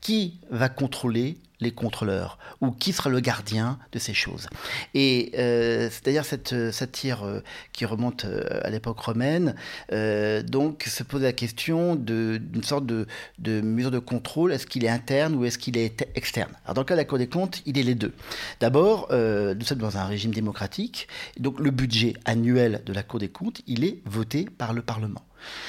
qui 0.00 0.38
va 0.50 0.68
contrôler 0.68 1.38
les 1.60 1.72
contrôleurs 1.72 2.38
ou 2.60 2.70
qui 2.70 2.92
sera 2.92 3.10
le 3.10 3.20
gardien 3.20 3.78
de 3.92 3.98
ces 3.98 4.14
choses. 4.14 4.48
Et 4.94 5.32
euh, 5.36 5.88
c'est 5.90 6.04
d'ailleurs 6.04 6.24
cette 6.24 6.52
euh, 6.52 6.72
satire 6.72 7.24
euh, 7.24 7.40
qui 7.72 7.84
remonte 7.84 8.26
à 8.62 8.70
l'époque 8.70 8.98
romaine, 8.98 9.54
donc 9.90 10.84
se 10.84 11.02
pose 11.02 11.22
la 11.22 11.32
question 11.32 11.94
d'une 11.94 12.62
sorte 12.62 12.86
de, 12.86 13.06
de, 13.38 13.60
mesure 13.60 13.90
de 13.90 13.98
contrôle, 13.98 14.52
est-ce 14.52 14.66
qu'il 14.66 14.84
est 14.84 14.88
interne 14.88 15.34
ou 15.34 15.44
est-ce 15.44 15.58
qu'il 15.58 15.76
est 15.76 16.08
externe? 16.14 16.50
Alors 16.64 16.74
dans 16.74 16.80
le 16.82 16.86
cas 16.86 16.94
de 16.94 16.98
la 16.98 17.04
Cour 17.04 17.18
des 17.18 17.28
comptes, 17.28 17.62
il 17.66 17.78
est 17.78 17.82
les 17.82 17.94
deux. 17.94 18.12
D'abord, 18.60 19.08
nous 19.12 19.64
sommes 19.64 19.78
dans 19.78 19.96
un 19.96 20.04
régime 20.04 20.32
démocratique, 20.32 21.08
donc 21.38 21.60
le 21.60 21.70
budget 21.70 22.14
annuel 22.24 22.82
de 22.84 22.92
la 22.92 23.02
Cour 23.02 23.20
des 23.20 23.28
comptes, 23.28 23.60
il 23.66 23.84
est 23.84 23.98
voté 24.04 24.46
par 24.58 24.72
le 24.72 24.82
Parlement. 24.82 25.22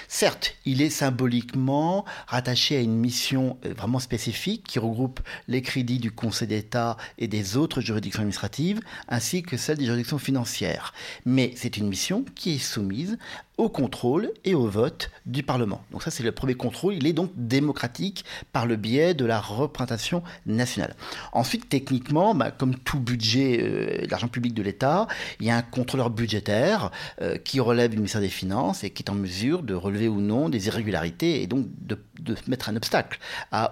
Certes, 0.07 0.55
il 0.65 0.81
est 0.81 0.89
symboliquement 0.89 2.05
rattaché 2.27 2.77
à 2.77 2.81
une 2.81 2.95
mission 2.95 3.57
vraiment 3.63 3.99
spécifique 3.99 4.63
qui 4.63 4.79
regroupe 4.79 5.19
les 5.47 5.61
du 5.83 6.11
Conseil 6.11 6.47
d'État 6.47 6.97
et 7.17 7.27
des 7.27 7.57
autres 7.57 7.81
juridictions 7.81 8.21
administratives, 8.21 8.81
ainsi 9.07 9.43
que 9.43 9.57
celle 9.57 9.77
des 9.77 9.85
juridictions 9.85 10.17
financières. 10.17 10.93
Mais 11.25 11.53
c'est 11.55 11.77
une 11.77 11.87
mission 11.87 12.25
qui 12.35 12.55
est 12.55 12.59
soumise 12.59 13.17
au 13.59 13.67
contrôle 13.67 14.31
et 14.45 14.55
au 14.55 14.67
vote 14.67 15.11
du 15.25 15.43
Parlement. 15.43 15.83
Donc 15.91 16.01
ça, 16.01 16.11
c'est 16.11 16.23
le 16.23 16.31
premier 16.31 16.55
contrôle. 16.55 16.93
Il 16.93 17.05
est 17.05 17.13
donc 17.13 17.31
démocratique 17.35 18.23
par 18.53 18.65
le 18.65 18.77
biais 18.77 19.13
de 19.13 19.25
la 19.25 19.41
représentation 19.41 20.23
nationale. 20.45 20.95
Ensuite, 21.33 21.67
techniquement, 21.67 22.33
bah, 22.33 22.51
comme 22.51 22.75
tout 22.75 23.01
budget 23.01 23.59
euh, 23.61 24.07
d'argent 24.07 24.29
public 24.29 24.53
de 24.53 24.63
l'État, 24.63 25.07
il 25.41 25.45
y 25.45 25.49
a 25.49 25.57
un 25.57 25.61
contrôleur 25.61 26.09
budgétaire 26.09 26.89
euh, 27.21 27.37
qui 27.37 27.59
relève 27.59 27.91
du 27.91 27.97
ministère 27.97 28.21
des 28.21 28.29
Finances 28.29 28.85
et 28.85 28.91
qui 28.91 29.03
est 29.03 29.09
en 29.09 29.15
mesure 29.15 29.61
de 29.61 29.73
relever 29.73 30.07
ou 30.07 30.21
non 30.21 30.47
des 30.47 30.67
irrégularités 30.67 31.43
et 31.43 31.47
donc 31.47 31.67
de, 31.81 31.99
mettre 32.47 32.69
un 32.69 32.75
obstacle 32.75 33.17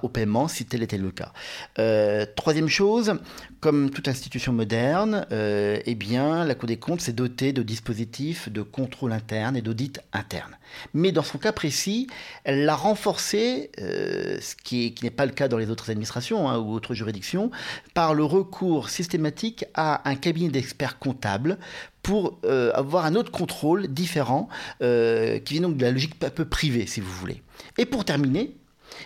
au 0.02 0.10
paiement 0.10 0.48
si 0.48 0.66
tel 0.66 0.82
était 0.82 0.98
le 0.98 1.12
cas. 1.12 1.32
Euh, 1.80 2.26
troisième 2.36 2.70
chose, 2.70 3.20
comme 3.60 3.90
toute 3.90 4.08
institution 4.08 4.54
moderne, 4.54 5.26
eh 5.32 5.96
bien, 5.96 6.46
la 6.46 6.56
Cour 6.56 6.68
des 6.68 6.78
comptes 6.78 7.02
s'est 7.02 7.14
dotée 7.14 7.54
de 7.54 7.62
dispositifs 7.62 8.50
de 8.50 8.62
contrôle 8.62 9.12
interne 9.12 9.58
et 9.58 9.62
de 9.62 9.74
dite 9.78 10.02
interne. 10.12 10.58
Mais 10.94 11.14
dans 11.14 11.24
son 11.24 11.38
cas 11.38 11.54
précis, 11.54 12.08
elle 12.44 12.66
l'a 12.66 12.76
renforcé, 12.76 13.72
euh, 13.80 14.38
ce 14.42 14.56
qui 14.56 14.94
n'est 15.02 15.12
pas 15.12 15.26
le 15.26 15.32
cas 15.32 15.48
dans 15.48 15.58
les 15.58 15.70
autres 15.70 15.90
administrations 15.90 16.50
hein, 16.50 16.58
ou 16.58 16.74
autres 16.74 16.94
juridictions, 16.94 17.52
par 17.94 18.14
le 18.14 18.26
recours 18.26 18.90
systématique 18.90 19.66
à 19.74 20.10
un 20.10 20.16
cabinet 20.16 20.50
d'experts 20.50 21.00
comptables 21.00 21.58
pour 22.04 22.40
euh, 22.44 22.72
avoir 22.74 23.06
un 23.06 23.16
autre 23.16 23.32
contrôle 23.32 23.88
différent, 23.88 24.50
euh, 24.82 25.40
qui 25.40 25.54
vient 25.54 25.64
donc 25.64 25.78
de 25.78 25.84
la 25.84 25.92
logique 25.92 26.16
un 26.24 26.30
peu 26.30 26.46
privée, 26.46 26.88
si 26.88 27.00
vous 27.00 27.12
voulez. 27.12 27.42
Et 27.78 27.86
pour 27.86 28.04
terminer, 28.04 28.56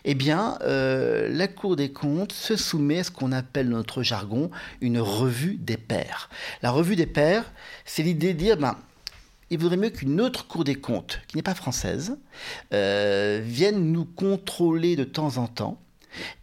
eh 0.06 0.14
bien, 0.14 0.58
la 0.62 1.48
Cour 1.48 1.76
des 1.76 1.92
comptes 1.92 2.32
se 2.32 2.56
soumet 2.56 3.00
à 3.00 3.04
ce 3.04 3.12
qu'on 3.12 3.32
appelle 3.32 3.70
dans 3.70 3.78
notre 3.78 4.04
jargon 4.04 4.52
une 4.80 5.00
revue 5.00 5.56
des 5.56 5.76
pairs. 5.76 6.30
La 6.62 6.72
revue 6.72 6.96
des 6.96 7.08
pairs, 7.08 7.52
c'est 7.84 8.04
l'idée 8.04 8.34
de 8.34 8.38
dire, 8.40 8.58
ben, 8.58 8.78
il 9.52 9.60
vaudrait 9.60 9.78
mieux 9.78 9.90
qu'une 9.90 10.20
autre 10.22 10.48
Cour 10.48 10.64
des 10.64 10.76
comptes, 10.76 11.22
qui 11.28 11.36
n'est 11.36 11.44
pas 11.44 11.54
française, 11.54 12.18
euh, 12.74 13.42
vienne 13.44 13.92
nous 13.92 14.06
contrôler 14.06 14.96
de 14.96 15.04
temps 15.04 15.38
en 15.38 15.48
temps 15.48 15.80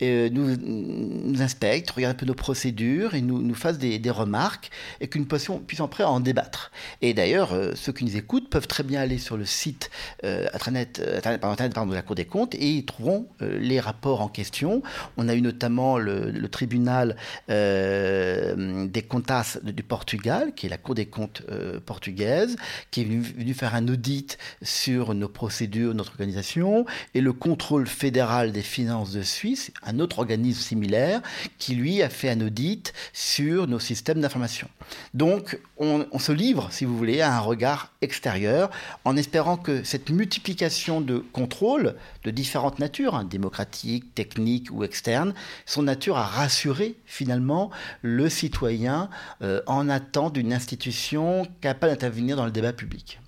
euh, 0.02 0.28
nous, 0.30 0.56
nous 0.56 1.42
inspecte, 1.42 1.90
regarde 1.90 2.14
un 2.14 2.18
peu 2.18 2.26
nos 2.26 2.34
procédures 2.34 3.14
et 3.14 3.20
nous, 3.20 3.42
nous 3.42 3.54
fasse 3.54 3.78
des, 3.78 4.00
remarques 4.08 4.70
et 5.00 5.08
qu'une 5.08 5.26
nous 5.30 5.58
puisse 5.60 5.80
en 5.80 5.90
en 5.98 6.20
débattre. 6.20 6.70
Et 7.02 7.12
d'ailleurs, 7.12 7.52
euh, 7.52 7.72
ceux 7.74 7.92
qui 7.92 8.04
nous 8.04 8.16
écoutent 8.16 8.48
peuvent 8.48 8.66
très 8.66 8.82
bien 8.82 9.00
aller 9.00 9.18
sur 9.18 9.36
le 9.36 9.44
site 9.44 9.90
euh, 10.24 10.46
internet, 10.54 11.02
internet, 11.24 11.74
de 11.74 11.94
la 11.94 12.02
Cour 12.02 12.14
des 12.14 12.24
comptes 12.24 12.54
et 12.54 12.70
ils 12.70 12.84
trouveront 12.84 13.28
les 13.40 13.80
rapports 13.80 14.20
en 14.20 14.28
question. 14.28 14.82
On 15.16 15.28
a 15.28 15.34
eu 15.34 15.42
notamment 15.42 15.98
le, 15.98 16.48
tribunal 16.48 17.16
des 17.48 19.02
comptas 19.06 19.58
du 19.62 19.82
Portugal, 19.82 20.54
qui 20.54 20.66
est 20.66 20.68
la 20.70 20.78
Cour 20.78 20.94
des 20.94 21.06
comptes 21.06 21.42
portugaise, 21.84 22.56
qui 22.90 23.02
est 23.02 23.04
venu, 23.04 23.54
faire 23.54 23.74
un 23.74 23.86
audit 23.88 24.38
sur 24.62 25.14
nos 25.14 25.28
procédures, 25.28 25.94
notre 25.94 26.12
organisation, 26.12 26.86
et 27.14 27.20
le 27.20 27.32
contrôle 27.32 27.86
fédéral 27.86 28.52
des 28.52 28.62
finances 28.62 29.12
de 29.12 29.22
Suisse 29.22 29.57
un 29.82 29.98
autre 29.98 30.18
organisme 30.18 30.60
similaire, 30.60 31.20
qui 31.58 31.74
lui 31.74 32.02
a 32.02 32.08
fait 32.08 32.30
un 32.30 32.40
audit 32.40 32.92
sur 33.12 33.66
nos 33.66 33.78
systèmes 33.78 34.20
d'information. 34.20 34.68
Donc, 35.14 35.58
on, 35.76 36.18
se 36.18 36.32
livre, 36.32 36.68
si 36.72 36.84
vous 36.84 36.96
voulez, 36.96 37.20
à 37.20 37.36
un 37.36 37.40
regard 37.40 37.92
extérieur, 38.00 38.70
en 39.04 39.16
espérant 39.16 39.56
que 39.56 39.84
cette 39.84 40.10
multiplication 40.10 41.00
de 41.00 41.18
contrôles 41.18 41.94
de 42.24 42.30
différentes 42.30 42.78
natures, 42.78 43.14
hein, 43.14 43.24
démocratiques, 43.24 44.14
techniques 44.14 44.70
ou 44.70 44.84
externes, 44.84 45.34
sont 45.66 45.82
nature 45.82 46.16
à 46.16 46.26
rassurer 46.26 46.96
finalement 47.06 47.70
le 48.02 48.28
citoyen 48.28 49.08
euh, 49.42 49.62
en 49.66 49.88
attente 49.88 50.34
d'une 50.34 50.52
institution 50.52 51.46
capable 51.60 51.92
d'intervenir 51.92 52.36
dans 52.36 52.44
le 52.44 52.50
débat 52.50 52.72
public. 52.72 53.20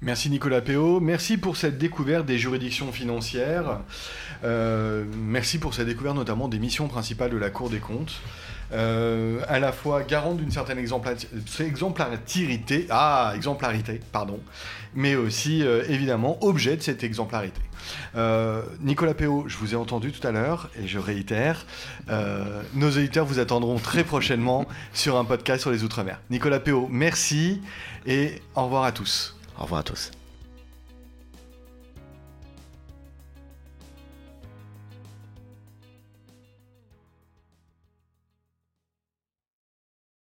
Merci 0.00 0.28
Nicolas 0.28 0.60
Péot. 0.60 1.00
Merci 1.00 1.38
pour 1.38 1.56
cette 1.56 1.78
découverte 1.78 2.26
des 2.26 2.38
juridictions 2.38 2.92
financières. 2.92 3.80
Euh, 4.44 5.04
merci 5.16 5.58
pour 5.58 5.74
cette 5.74 5.86
découverte 5.86 6.16
notamment 6.16 6.48
des 6.48 6.58
missions 6.58 6.88
principales 6.88 7.30
de 7.30 7.36
la 7.36 7.50
Cour 7.50 7.70
des 7.70 7.78
comptes. 7.78 8.20
Euh, 8.72 9.40
à 9.46 9.58
la 9.60 9.72
fois 9.72 10.02
garante 10.02 10.38
d'une 10.38 10.50
certaine 10.50 10.78
exemplarité, 10.78 11.28
ah, 12.90 13.32
exemplarité, 13.36 14.00
pardon, 14.10 14.40
mais 14.94 15.14
aussi 15.14 15.62
euh, 15.62 15.84
évidemment 15.88 16.42
objet 16.42 16.76
de 16.76 16.82
cette 16.82 17.04
exemplarité. 17.04 17.60
Nicolas 18.80 19.12
Péot, 19.12 19.44
je 19.46 19.58
vous 19.58 19.74
ai 19.74 19.76
entendu 19.76 20.10
tout 20.10 20.26
à 20.26 20.32
l'heure 20.32 20.70
et 20.82 20.88
je 20.88 20.98
réitère, 20.98 21.66
nos 22.74 22.88
éditeurs 22.88 23.26
vous 23.26 23.38
attendront 23.38 23.78
très 23.78 24.04
prochainement 24.04 24.66
sur 24.94 25.18
un 25.18 25.24
podcast 25.26 25.60
sur 25.60 25.70
les 25.70 25.84
Outre-mer. 25.84 26.18
Nicolas 26.30 26.60
Péot, 26.60 26.88
merci 26.90 27.60
et 28.06 28.40
au 28.54 28.64
revoir 28.64 28.84
à 28.84 28.92
tous. 28.92 29.36
Au 29.58 29.62
revoir 29.62 29.80
à 29.80 29.84
tous. 29.84 30.10